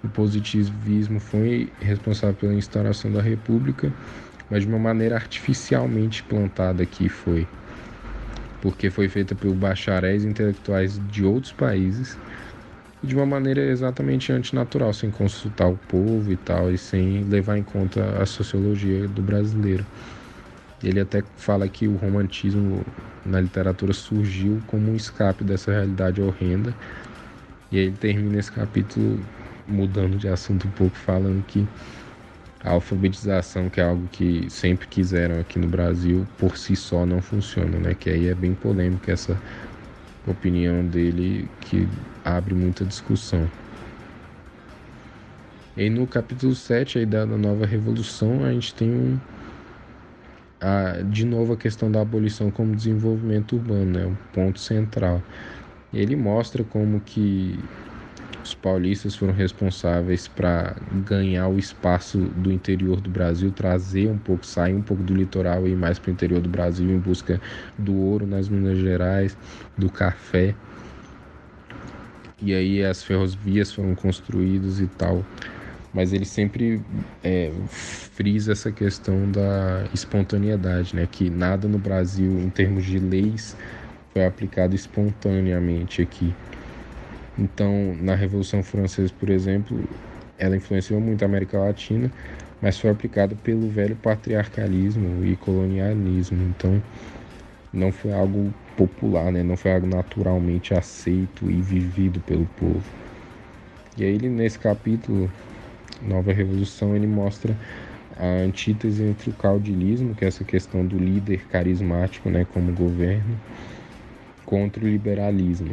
o 0.03 0.09
positivismo 0.09 1.21
foi 1.21 1.71
responsável 1.79 2.35
pela 2.35 2.53
instauração 2.53 3.09
da 3.11 3.21
República, 3.21 3.93
mas 4.49 4.63
de 4.63 4.67
uma 4.67 4.79
maneira 4.79 5.15
artificialmente 5.15 6.23
plantada 6.23 6.83
aqui 6.83 7.07
foi 7.09 7.47
porque 8.61 8.89
foi 8.89 9.07
feita 9.07 9.33
por 9.35 9.53
bacharéis 9.53 10.25
intelectuais 10.25 10.99
de 11.09 11.23
outros 11.23 11.53
países 11.53 12.17
de 13.01 13.15
uma 13.15 13.25
maneira 13.25 13.61
exatamente 13.61 14.31
antinatural, 14.31 14.93
sem 14.93 15.09
consultar 15.09 15.69
o 15.69 15.77
povo 15.87 16.31
e 16.31 16.35
tal, 16.35 16.71
e 16.71 16.77
sem 16.77 17.23
levar 17.23 17.57
em 17.57 17.63
conta 17.63 18.21
a 18.21 18.25
sociologia 18.25 19.07
do 19.07 19.21
brasileiro. 19.21 19.85
Ele 20.83 20.99
até 20.99 21.23
fala 21.37 21.67
que 21.67 21.87
o 21.87 21.95
romantismo 21.95 22.85
na 23.25 23.39
literatura 23.39 23.93
surgiu 23.93 24.61
como 24.67 24.91
um 24.91 24.95
escape 24.95 25.43
dessa 25.43 25.71
realidade 25.71 26.21
horrenda. 26.21 26.73
E 27.71 27.77
aí 27.77 27.85
ele 27.85 27.95
termina 27.97 28.39
esse 28.39 28.51
capítulo 28.51 29.19
mudando 29.67 30.17
de 30.17 30.27
assunto 30.27 30.67
um 30.67 30.71
pouco, 30.71 30.95
falando 30.97 31.43
que 31.45 31.65
a 32.63 32.71
alfabetização, 32.71 33.69
que 33.69 33.79
é 33.79 33.83
algo 33.83 34.07
que 34.11 34.49
sempre 34.49 34.87
quiseram 34.87 35.39
aqui 35.39 35.57
no 35.57 35.67
Brasil, 35.67 36.27
por 36.37 36.57
si 36.57 36.75
só 36.75 37.05
não 37.05 37.21
funciona, 37.21 37.77
né? 37.77 37.93
Que 37.93 38.09
aí 38.09 38.27
é 38.27 38.35
bem 38.35 38.53
polêmica 38.53 39.11
essa 39.11 39.39
opinião 40.27 40.85
dele 40.85 41.49
que 41.61 41.87
abre 42.23 42.53
muita 42.53 42.83
discussão. 42.83 43.49
E 45.77 45.89
no 45.89 46.05
capítulo 46.05 46.53
7 46.53 46.99
aí 46.99 47.05
da 47.05 47.25
nova 47.25 47.65
revolução, 47.65 48.43
a 48.43 48.51
gente 48.51 48.75
tem 48.75 48.91
um, 48.91 49.17
a, 50.59 51.01
de 51.03 51.25
novo 51.25 51.53
a 51.53 51.57
questão 51.57 51.89
da 51.89 52.01
abolição 52.01 52.51
como 52.51 52.75
desenvolvimento 52.75 53.55
urbano, 53.55 53.85
né? 53.85 54.05
um 54.05 54.15
ponto 54.33 54.59
central. 54.59 55.23
Ele 55.93 56.15
mostra 56.15 56.63
como 56.63 56.99
que 56.99 57.57
os 58.49 58.55
paulistas 58.55 59.15
foram 59.15 59.33
responsáveis 59.33 60.27
para 60.27 60.75
ganhar 61.07 61.47
o 61.47 61.57
espaço 61.57 62.17
do 62.17 62.51
interior 62.51 62.99
do 62.99 63.09
Brasil, 63.09 63.51
trazer 63.51 64.09
um 64.09 64.17
pouco, 64.17 64.45
sair 64.45 64.73
um 64.73 64.81
pouco 64.81 65.03
do 65.03 65.13
litoral 65.13 65.67
e 65.67 65.71
ir 65.71 65.75
mais 65.75 65.99
para 65.99 66.09
o 66.09 66.13
interior 66.13 66.41
do 66.41 66.49
Brasil 66.49 66.89
em 66.89 66.97
busca 66.97 67.39
do 67.77 67.95
ouro 67.95 68.25
nas 68.25 68.49
Minas 68.49 68.79
Gerais, 68.79 69.37
do 69.77 69.89
café. 69.89 70.55
E 72.41 72.53
aí 72.53 72.83
as 72.83 73.03
ferrovias 73.03 73.71
foram 73.71 73.93
construídas 73.95 74.79
e 74.79 74.87
tal. 74.87 75.23
Mas 75.93 76.13
ele 76.13 76.25
sempre 76.25 76.81
é, 77.23 77.51
frisa 77.67 78.51
essa 78.51 78.71
questão 78.71 79.29
da 79.31 79.85
espontaneidade, 79.93 80.95
né? 80.95 81.07
Que 81.11 81.29
nada 81.29 81.67
no 81.67 81.79
Brasil, 81.79 82.39
em 82.39 82.49
termos 82.49 82.85
de 82.85 82.99
leis, 82.99 83.55
foi 84.13 84.25
aplicado 84.25 84.75
espontaneamente 84.75 86.01
aqui. 86.01 86.33
Então, 87.39 87.95
na 88.01 88.15
Revolução 88.15 88.61
Francesa, 88.61 89.13
por 89.17 89.29
exemplo, 89.29 89.81
ela 90.37 90.57
influenciou 90.57 90.99
muito 90.99 91.23
a 91.23 91.25
América 91.25 91.57
Latina, 91.57 92.11
mas 92.61 92.77
foi 92.77 92.89
aplicada 92.89 93.33
pelo 93.33 93.69
velho 93.69 93.95
patriarcalismo 93.95 95.23
e 95.23 95.37
colonialismo. 95.37 96.43
Então, 96.49 96.83
não 97.71 97.93
foi 97.93 98.11
algo 98.11 98.53
popular, 98.75 99.31
né? 99.31 99.41
não 99.41 99.55
foi 99.55 99.71
algo 99.71 99.87
naturalmente 99.87 100.73
aceito 100.73 101.49
e 101.49 101.61
vivido 101.61 102.19
pelo 102.19 102.45
povo. 102.57 102.83
E 103.95 104.03
aí, 104.03 104.17
nesse 104.17 104.59
capítulo, 104.59 105.31
Nova 106.01 106.33
Revolução, 106.33 106.93
ele 106.93 107.07
mostra 107.07 107.55
a 108.17 108.25
antítese 108.43 109.01
entre 109.01 109.29
o 109.29 109.33
caudilismo, 109.33 110.13
que 110.13 110.25
é 110.25 110.27
essa 110.27 110.43
questão 110.43 110.85
do 110.85 110.97
líder 110.97 111.45
carismático 111.47 112.29
né, 112.29 112.45
como 112.53 112.73
governo, 112.73 113.39
contra 114.45 114.83
o 114.83 114.87
liberalismo 114.89 115.71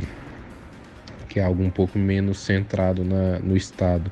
que 1.27 1.41
é 1.41 1.45
algo 1.45 1.63
um 1.63 1.71
pouco 1.71 1.99
menos 1.99 2.39
centrado 2.39 3.05
na, 3.05 3.39
no 3.39 3.57
Estado. 3.57 4.11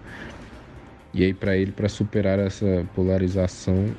E 1.12 1.22
aí, 1.22 1.32
para 1.32 1.56
ele, 1.56 1.72
para 1.72 1.88
superar 1.88 2.38
essa 2.38 2.84
polarização, 2.94 3.94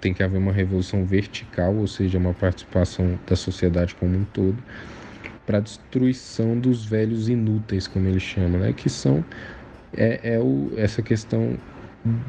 tem 0.00 0.12
que 0.12 0.22
haver 0.22 0.38
uma 0.38 0.52
revolução 0.52 1.04
vertical, 1.04 1.76
ou 1.76 1.86
seja, 1.86 2.18
uma 2.18 2.34
participação 2.34 3.18
da 3.26 3.36
sociedade 3.36 3.94
como 3.94 4.16
um 4.16 4.24
todo, 4.24 4.58
para 5.46 5.58
a 5.58 5.60
destruição 5.60 6.58
dos 6.58 6.84
velhos 6.84 7.28
inúteis, 7.28 7.86
como 7.86 8.08
ele 8.08 8.20
chama, 8.20 8.58
né? 8.58 8.72
que 8.72 8.88
são 8.88 9.24
é, 9.96 10.34
é 10.34 10.38
o, 10.38 10.72
essa 10.76 11.02
questão 11.02 11.56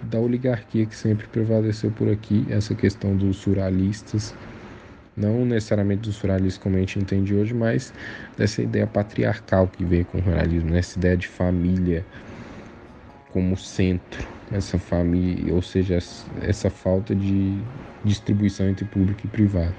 da 0.03 0.19
oligarquia 0.19 0.85
que 0.85 0.95
sempre 0.95 1.27
prevaleceu 1.27 1.91
por 1.91 2.09
aqui, 2.09 2.45
essa 2.49 2.75
questão 2.75 3.15
dos 3.15 3.37
suralistas, 3.37 4.35
Não 5.15 5.45
necessariamente 5.45 6.01
do 6.03 6.13
surrealismo 6.13 6.61
como 6.61 6.77
a 6.77 6.79
gente 6.79 6.99
entende 6.99 7.35
hoje, 7.35 7.53
mas 7.53 7.93
dessa 8.37 8.61
ideia 8.61 8.87
patriarcal 8.87 9.67
que 9.69 9.85
veio 9.85 10.05
com 10.05 10.19
o 10.19 10.21
realismo, 10.21 10.71
né? 10.71 10.79
essa 10.79 10.97
ideia 10.97 11.17
de 11.17 11.27
família 11.27 12.07
como 13.27 13.55
centro, 13.57 14.29
essa 14.49 14.77
família, 14.77 15.53
ou 15.55 15.61
seja, 15.61 15.97
essa 16.35 16.69
falta 16.69 17.15
de 17.15 17.67
distribuição 18.03 18.67
entre 18.69 18.85
público 18.85 19.25
e 19.25 19.29
privado. 19.29 19.77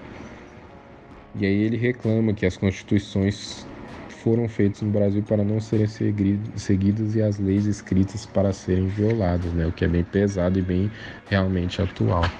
E 1.35 1.47
aí 1.47 1.55
ele 1.63 1.77
reclama 1.77 2.35
que 2.35 2.45
as 2.47 2.57
constituições 2.57 3.71
foram 4.11 4.49
feitas 4.49 4.83
no 4.83 4.91
Brasil 4.91 5.23
para 5.25 5.45
não 5.45 5.61
serem 5.61 5.87
seguidas 5.87 7.15
e 7.15 7.23
as 7.23 7.39
leis 7.39 7.65
escritas 7.67 8.27
para 8.27 8.53
serem 8.53 8.89
violadas, 8.89 9.53
né? 9.53 9.67
O 9.67 9.73
que 9.73 9.85
é 9.85 9.89
bem 9.89 10.05
pesado 10.05 10.59
e 10.59 10.63
bem 10.63 10.91
realmente 11.25 11.81
atual. 11.81 12.39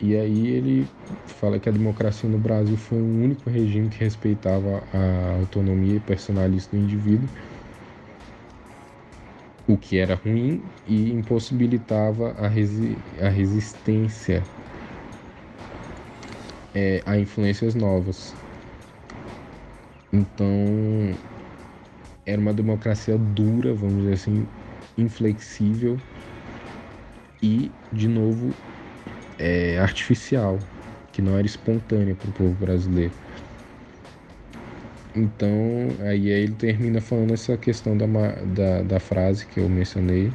E 0.00 0.16
aí 0.16 0.46
ele 0.46 0.88
fala 1.26 1.58
que 1.58 1.68
a 1.68 1.72
democracia 1.72 2.28
no 2.28 2.38
Brasil 2.38 2.76
foi 2.76 3.00
o 3.00 3.04
único 3.04 3.50
regime 3.50 3.88
que 3.88 3.98
respeitava 3.98 4.84
a 4.92 5.32
autonomia 5.32 6.00
personalista 6.00 6.76
do 6.76 6.82
indivíduo, 6.82 7.28
o 9.66 9.76
que 9.76 9.98
era 9.98 10.14
ruim 10.14 10.62
e 10.86 11.10
impossibilitava 11.12 12.30
a, 12.32 12.48
resi 12.48 12.96
a 13.20 13.28
resistência 13.28 14.42
é, 16.74 17.02
a 17.04 17.18
influências 17.18 17.74
novas. 17.74 18.36
Então, 20.12 20.48
era 22.24 22.40
uma 22.40 22.54
democracia 22.54 23.18
dura, 23.18 23.74
vamos 23.74 24.02
dizer 24.02 24.14
assim, 24.14 24.46
inflexível 24.96 25.98
e, 27.42 27.72
de 27.92 28.08
novo, 28.08 28.54
é, 29.38 29.78
artificial, 29.78 30.58
que 31.12 31.22
não 31.22 31.36
era 31.36 31.46
espontânea 31.46 32.14
para 32.14 32.28
o 32.28 32.32
povo 32.32 32.54
brasileiro. 32.54 33.12
Então, 35.14 35.50
aí 36.00 36.28
ele 36.28 36.52
termina 36.52 37.00
falando 37.00 37.32
essa 37.32 37.56
questão 37.56 37.96
da, 37.96 38.06
da, 38.06 38.82
da 38.82 39.00
frase 39.00 39.46
que 39.46 39.58
eu 39.58 39.68
mencionei, 39.68 40.30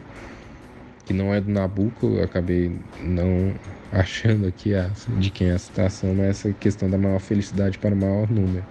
que 1.06 1.14
não 1.14 1.34
é 1.34 1.40
do 1.40 1.52
Nabucco, 1.52 2.08
eu 2.08 2.24
acabei 2.24 2.72
não 3.02 3.54
achando 3.92 4.48
aqui 4.48 4.74
a, 4.74 4.90
de 5.20 5.30
quem 5.30 5.50
é 5.50 5.54
a 5.54 5.60
citação, 5.60 6.14
mas 6.16 6.28
essa 6.28 6.54
questão 6.54 6.90
da 6.90 6.98
maior 6.98 7.20
felicidade 7.20 7.78
para 7.78 7.94
o 7.94 7.98
maior 7.98 8.30
número. 8.30 8.66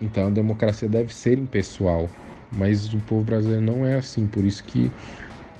Então 0.00 0.26
a 0.26 0.30
democracia 0.30 0.88
deve 0.88 1.14
ser 1.14 1.38
impessoal, 1.38 2.08
mas 2.50 2.92
o 2.92 2.98
povo 3.00 3.24
brasileiro 3.24 3.62
não 3.62 3.86
é 3.86 3.96
assim, 3.96 4.26
por 4.26 4.44
isso 4.44 4.62
que 4.64 4.92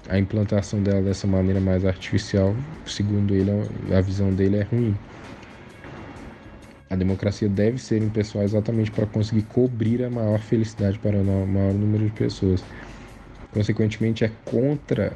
a 0.08 0.18
implantação 0.18 0.82
dela 0.82 1.02
dessa 1.02 1.26
maneira 1.26 1.60
mais 1.60 1.84
artificial, 1.84 2.54
segundo 2.86 3.34
ele, 3.34 3.50
a 3.94 4.00
visão 4.00 4.32
dele 4.32 4.56
é 4.56 4.62
ruim. 4.62 4.96
A 6.90 6.96
democracia 6.96 7.48
deve 7.48 7.78
ser 7.78 8.02
impessoal 8.02 8.44
exatamente 8.44 8.90
para 8.90 9.04
conseguir 9.04 9.42
cobrir 9.42 10.02
a 10.02 10.08
maior 10.08 10.38
felicidade 10.38 10.98
para 10.98 11.18
o 11.18 11.46
maior 11.46 11.74
número 11.74 12.06
de 12.06 12.12
pessoas. 12.12 12.64
Consequentemente, 13.52 14.24
é 14.24 14.30
contra 14.46 15.12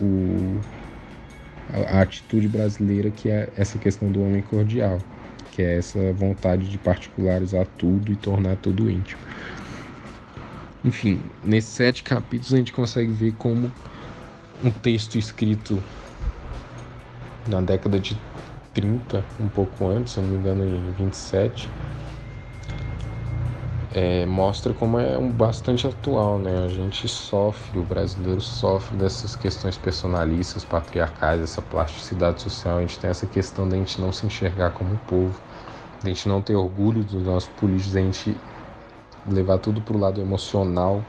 o, 0.00 0.58
a, 1.68 1.98
a 1.98 2.02
atitude 2.02 2.48
brasileira 2.48 3.10
que 3.10 3.28
é 3.28 3.52
essa 3.54 3.78
questão 3.78 4.10
do 4.10 4.22
homem 4.22 4.40
cordial, 4.40 4.98
que 5.52 5.60
é 5.60 5.76
essa 5.76 6.12
vontade 6.14 6.70
de 6.70 6.78
particularizar 6.78 7.66
tudo 7.76 8.10
e 8.10 8.16
tornar 8.16 8.56
tudo 8.56 8.90
íntimo. 8.90 9.20
Enfim, 10.88 11.20
nesses 11.44 11.74
sete 11.74 12.02
capítulos 12.02 12.54
a 12.54 12.56
gente 12.56 12.72
consegue 12.72 13.12
ver 13.12 13.32
como 13.32 13.70
um 14.64 14.70
texto 14.70 15.18
escrito 15.18 15.82
na 17.46 17.60
década 17.60 18.00
de 18.00 18.16
30, 18.72 19.22
um 19.38 19.48
pouco 19.48 19.86
antes, 19.86 20.14
se 20.14 20.20
não 20.20 20.28
me 20.28 20.36
engano, 20.36 20.64
em 20.64 20.90
27, 20.92 21.68
é, 23.92 24.24
mostra 24.24 24.72
como 24.72 24.98
é 24.98 25.18
um 25.18 25.30
bastante 25.30 25.86
atual, 25.86 26.38
né? 26.38 26.64
A 26.64 26.68
gente 26.68 27.06
sofre, 27.06 27.78
o 27.78 27.82
brasileiro 27.82 28.40
sofre 28.40 28.96
dessas 28.96 29.36
questões 29.36 29.76
personalistas, 29.76 30.64
patriarcais, 30.64 31.42
essa 31.42 31.60
plasticidade 31.60 32.40
social. 32.40 32.78
A 32.78 32.80
gente 32.80 32.98
tem 32.98 33.10
essa 33.10 33.26
questão 33.26 33.68
da 33.68 33.76
gente 33.76 34.00
não 34.00 34.10
se 34.10 34.24
enxergar 34.24 34.70
como 34.70 34.96
povo, 35.06 35.38
da 36.02 36.08
gente 36.08 36.26
não 36.26 36.40
ter 36.40 36.56
orgulho 36.56 37.04
dos 37.04 37.22
nossos 37.24 37.50
políticos, 37.50 37.92
da 37.92 38.00
gente 38.00 38.34
levar 39.34 39.58
tudo 39.58 39.80
para 39.80 39.96
o 39.96 40.00
lado 40.00 40.20
emocional, 40.20 41.02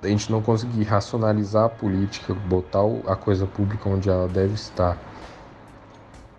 da 0.00 0.08
gente 0.08 0.30
não 0.30 0.40
conseguir 0.40 0.84
racionalizar 0.84 1.64
a 1.64 1.68
política, 1.68 2.32
botar 2.32 2.82
a 3.06 3.16
coisa 3.16 3.46
pública 3.46 3.88
onde 3.88 4.08
ela 4.08 4.28
deve 4.28 4.54
estar 4.54 4.96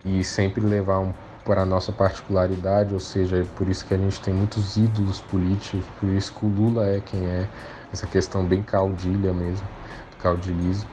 e 0.05 0.23
sempre 0.23 0.61
levar 0.61 0.99
um 0.99 1.13
para 1.43 1.63
a 1.63 1.65
nossa 1.65 1.91
particularidade, 1.91 2.93
ou 2.93 2.99
seja, 2.99 3.37
é 3.37 3.43
por 3.43 3.67
isso 3.67 3.83
que 3.83 3.93
a 3.93 3.97
gente 3.97 4.21
tem 4.21 4.31
muitos 4.31 4.77
ídolos 4.77 5.19
políticos, 5.19 5.83
por 5.99 6.07
isso 6.09 6.31
que 6.31 6.45
o 6.45 6.47
Lula 6.49 6.87
é 6.87 7.01
quem 7.01 7.25
é, 7.25 7.47
essa 7.91 8.05
questão 8.05 8.45
bem 8.45 8.61
caudilha 8.61 9.33
mesmo, 9.33 9.67
caudilismo. 10.19 10.87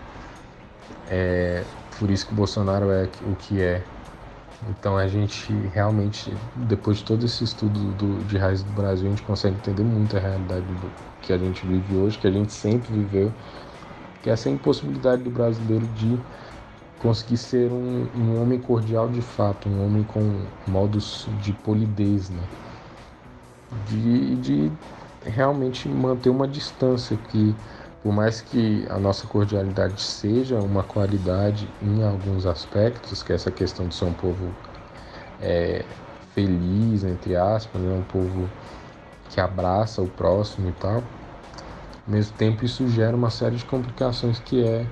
É 1.09 1.63
por 1.99 2.11
isso 2.11 2.27
que 2.27 2.33
o 2.33 2.35
Bolsonaro 2.35 2.91
é 2.91 3.09
o 3.31 3.37
que 3.37 3.61
é. 3.61 3.83
Então 4.63 4.97
a 4.97 5.07
gente 5.07 5.53
realmente, 5.69 6.39
depois 6.55 6.99
de 6.99 7.05
todo 7.05 7.25
esse 7.27 7.45
estudo 7.45 7.93
do, 7.95 8.25
de 8.25 8.39
raiz 8.39 8.63
do 8.63 8.73
Brasil, 8.73 9.07
a 9.07 9.11
gente 9.11 9.23
consegue 9.23 9.57
entender 9.59 9.85
muito 9.85 10.17
a 10.17 10.21
realidade 10.21 10.75
do, 10.75 10.95
que 11.21 11.33
a 11.33 11.39
gente 11.39 11.67
vive 11.67 11.95
hoje, 11.97 12.19
que 12.19 12.27
a 12.27 12.31
gente 12.31 12.53
sempre 12.53 12.93
viveu, 12.93 13.37
que 14.23 14.31
é 14.31 14.33
essa 14.35 14.51
impossibilidade 14.51 15.23
do 15.25 15.31
brasileiro 15.31 15.87
de 15.89 16.25
conseguir 16.99 17.39
ser 17.39 17.73
um, 17.73 18.11
um 18.15 18.37
homem 18.41 18.61
cordial 18.61 19.09
de 19.11 19.23
fato, 19.23 19.69
um 19.69 19.85
homem 19.85 20.05
com 20.05 20.51
modos 20.67 21.27
de 21.31 21.53
polidez, 21.53 22.31
né? 22.31 22.51
De, 23.71 24.37
de 24.37 24.79
realmente 25.25 25.89
manter 25.89 26.31
uma 26.31 26.47
distância 26.47 27.17
que, 27.17 27.59
por 28.07 28.13
mais 28.13 28.41
que 28.41 28.87
a 28.89 29.01
nossa 29.01 29.27
cordialidade 29.27 30.01
seja 30.01 30.61
uma 30.61 30.85
qualidade 30.85 31.69
em 31.83 32.05
alguns 32.05 32.47
aspectos, 32.47 33.21
que 33.21 33.33
é 33.33 33.35
essa 33.35 33.51
questão 33.51 33.89
de 33.89 33.97
ser 33.97 34.05
um 34.05 34.13
povo 34.13 34.49
é, 35.43 35.85
feliz, 36.33 37.03
entre 37.03 37.35
aspas, 37.35 37.83
né? 37.83 37.93
um 37.93 38.05
povo 38.05 38.49
que 39.29 39.41
abraça 39.41 40.01
o 40.01 40.07
próximo 40.07 40.69
e 40.69 40.73
tal, 40.75 40.99
ao 40.99 41.03
mesmo 42.07 42.37
tempo 42.37 42.65
isso 42.65 42.89
gera 42.91 43.17
uma 43.17 43.29
série 43.29 43.57
de 43.57 43.65
complicações 43.65 44.39
que 44.39 44.63
é 44.63 44.87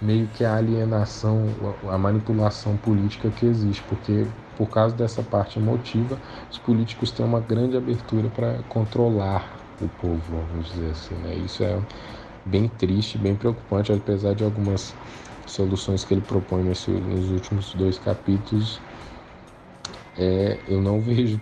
meio 0.00 0.26
que 0.28 0.42
a 0.42 0.56
alienação, 0.56 1.44
a 1.90 1.98
manipulação 1.98 2.74
política 2.78 3.28
que 3.28 3.44
existe, 3.44 3.82
porque 3.82 4.26
por 4.56 4.70
causa 4.70 4.96
dessa 4.96 5.22
parte 5.22 5.58
emotiva, 5.58 6.16
os 6.50 6.56
políticos 6.56 7.10
têm 7.10 7.26
uma 7.26 7.40
grande 7.40 7.76
abertura 7.76 8.30
para 8.30 8.60
controlar 8.70 9.58
o 9.78 9.88
povo, 10.00 10.22
vamos 10.50 10.68
dizer 10.68 10.92
assim. 10.92 11.14
Né? 11.16 11.34
Isso 11.34 11.62
é 11.62 11.78
bem 12.46 12.68
triste, 12.68 13.18
bem 13.18 13.36
preocupante, 13.36 13.92
apesar 13.92 14.34
de 14.34 14.44
algumas 14.44 14.96
soluções 15.46 16.04
que 16.04 16.14
ele 16.14 16.22
propõe 16.22 16.64
nesse, 16.64 16.90
nos 16.92 17.30
últimos 17.30 17.74
dois 17.74 17.98
capítulos. 17.98 18.84
É, 20.14 20.62
eu 20.66 20.80
não 20.80 21.00
vejo 21.00 21.40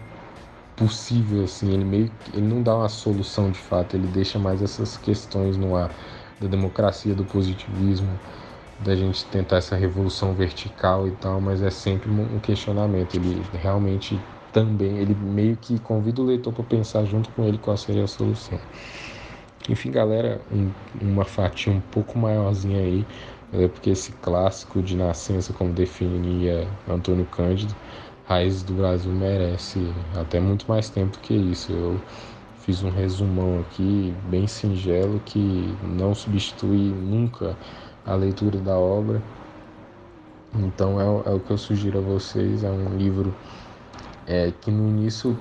possível 0.76 1.44
assim, 1.44 1.72
ele 1.74 1.84
meio 1.84 2.12
ele 2.32 2.46
não 2.46 2.62
dá 2.62 2.76
uma 2.76 2.88
solução 2.88 3.50
de 3.50 3.58
fato, 3.60 3.96
ele 3.96 4.08
deixa 4.08 4.38
mais 4.38 4.62
essas 4.62 4.96
questões 4.96 5.56
no 5.56 5.76
ar 5.76 5.96
da 6.40 6.48
democracia, 6.48 7.14
do 7.14 7.26
positivismo, 7.26 8.20
da 8.78 8.96
gente 8.96 9.28
tentar 9.30 9.58
essa 9.58 9.76
revolução 9.76 10.34
vertical 10.34 11.08
e 11.08 11.12
tal, 11.12 11.40
mas 11.40 11.62
é 11.62 11.70
sempre 11.70 12.10
um 12.10 12.40
questionamento. 12.40 13.14
Ele 13.16 13.48
realmente 13.52 14.28
também, 14.52 14.98
ele 14.98 15.14
meio 15.14 15.56
que 15.58 15.78
convida 15.80 16.22
o 16.22 16.26
leitor 16.26 16.52
para 16.54 16.64
pensar 16.64 17.04
junto 17.06 17.30
com 17.32 17.44
ele 17.46 17.58
qual 17.58 17.76
seria 17.76 18.04
a 18.04 18.08
solução. 18.08 18.60
Enfim, 19.68 19.90
galera, 19.90 20.44
um, 20.50 20.72
uma 21.00 21.24
fatia 21.24 21.72
um 21.72 21.80
pouco 21.80 22.18
maiorzinha 22.18 22.80
aí, 22.80 23.06
é 23.52 23.66
porque 23.68 23.90
esse 23.90 24.12
clássico 24.12 24.82
de 24.82 24.94
nascença, 24.96 25.52
como 25.54 25.72
definia 25.72 26.68
Antônio 26.86 27.24
Cândido, 27.26 27.74
Raiz 28.24 28.62
do 28.62 28.74
Brasil 28.74 29.12
merece 29.12 29.94
até 30.14 30.40
muito 30.40 30.66
mais 30.68 30.90
tempo 30.90 31.18
que 31.18 31.34
isso. 31.34 31.72
Eu 31.72 32.04
fiz 32.60 32.82
um 32.82 32.90
resumão 32.90 33.60
aqui 33.60 34.14
bem 34.24 34.46
singelo 34.46 35.20
que 35.20 35.78
não 35.82 36.14
substitui 36.14 36.92
nunca 36.92 37.58
a 38.04 38.14
leitura 38.14 38.60
da 38.60 38.78
obra. 38.78 39.22
Então 40.54 41.00
é, 41.00 41.04
é 41.30 41.34
o 41.34 41.40
que 41.40 41.50
eu 41.50 41.58
sugiro 41.58 41.98
a 41.98 42.02
vocês. 42.02 42.64
É 42.64 42.70
um 42.70 42.96
livro 42.96 43.34
é, 44.26 44.50
que 44.52 44.70
no 44.70 44.88
início 44.88 45.38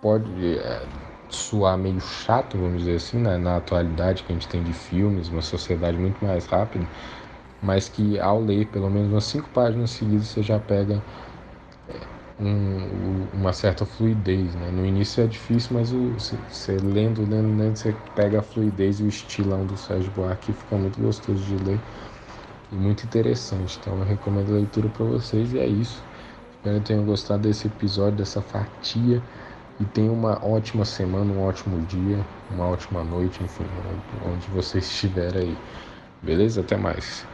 pode 0.00 0.58
é, 0.58 0.88
soar 1.28 1.78
meio 1.78 2.00
chato, 2.00 2.58
vamos 2.58 2.80
dizer 2.80 2.96
assim, 2.96 3.18
né? 3.18 3.36
na 3.38 3.56
atualidade 3.56 4.24
que 4.24 4.32
a 4.32 4.34
gente 4.34 4.48
tem 4.48 4.62
de 4.62 4.72
filmes, 4.72 5.28
uma 5.28 5.42
sociedade 5.42 5.98
muito 5.98 6.24
mais 6.24 6.46
rápida, 6.46 6.88
mas 7.60 7.88
que 7.88 8.18
ao 8.18 8.40
ler 8.42 8.66
pelo 8.70 8.90
menos 8.90 9.10
umas 9.12 9.24
cinco 9.24 9.50
páginas 9.50 9.90
seguidas 9.92 10.28
você 10.28 10.42
já 10.42 10.60
pega 10.60 11.04
um, 12.38 13.28
uma 13.32 13.52
certa 13.52 13.84
fluidez. 13.86 14.54
Né? 14.54 14.70
No 14.70 14.84
início 14.86 15.22
é 15.22 15.26
difícil, 15.26 15.74
mas 15.74 15.90
você 15.90 16.76
lendo, 16.82 17.24
lendo, 17.24 17.56
lendo, 17.56 17.76
você 17.76 17.92
pega 18.14 18.40
a 18.40 18.42
fluidez 18.42 19.00
e 19.00 19.04
o 19.04 19.08
estilão 19.08 19.66
do 19.66 19.76
Sérgio 19.76 20.12
Buarque 20.12 20.52
fica 20.52 20.76
muito 20.76 21.00
gostoso 21.00 21.42
de 21.44 21.56
ler. 21.56 21.84
e 22.70 22.76
muito 22.76 23.04
interessante. 23.06 23.78
Então 23.80 23.98
eu 24.00 24.04
recomendo 24.04 24.52
a 24.52 24.56
leitura 24.56 24.90
para 24.90 25.04
vocês 25.04 25.52
e 25.52 25.58
é 25.58 25.66
isso. 25.68 26.06
Espero 26.50 26.78
que 26.80 26.86
tenham 26.86 27.04
gostado 27.06 27.42
desse 27.44 27.68
episódio, 27.68 28.18
dessa 28.18 28.42
fatia 28.42 29.24
e 29.78 29.86
tenham 29.86 30.14
uma 30.14 30.44
ótima 30.44 30.84
semana, 30.84 31.32
um 31.32 31.40
ótimo 31.40 31.80
dia, 31.84 32.28
uma 32.48 32.66
ótima 32.66 33.04
noite, 33.04 33.42
enfim, 33.44 33.70
onde 34.20 34.50
você 34.50 34.78
estiver 34.78 35.36
aí. 35.36 35.62
Beleza? 36.22 36.62
Até 36.62 36.76
mais. 36.76 37.28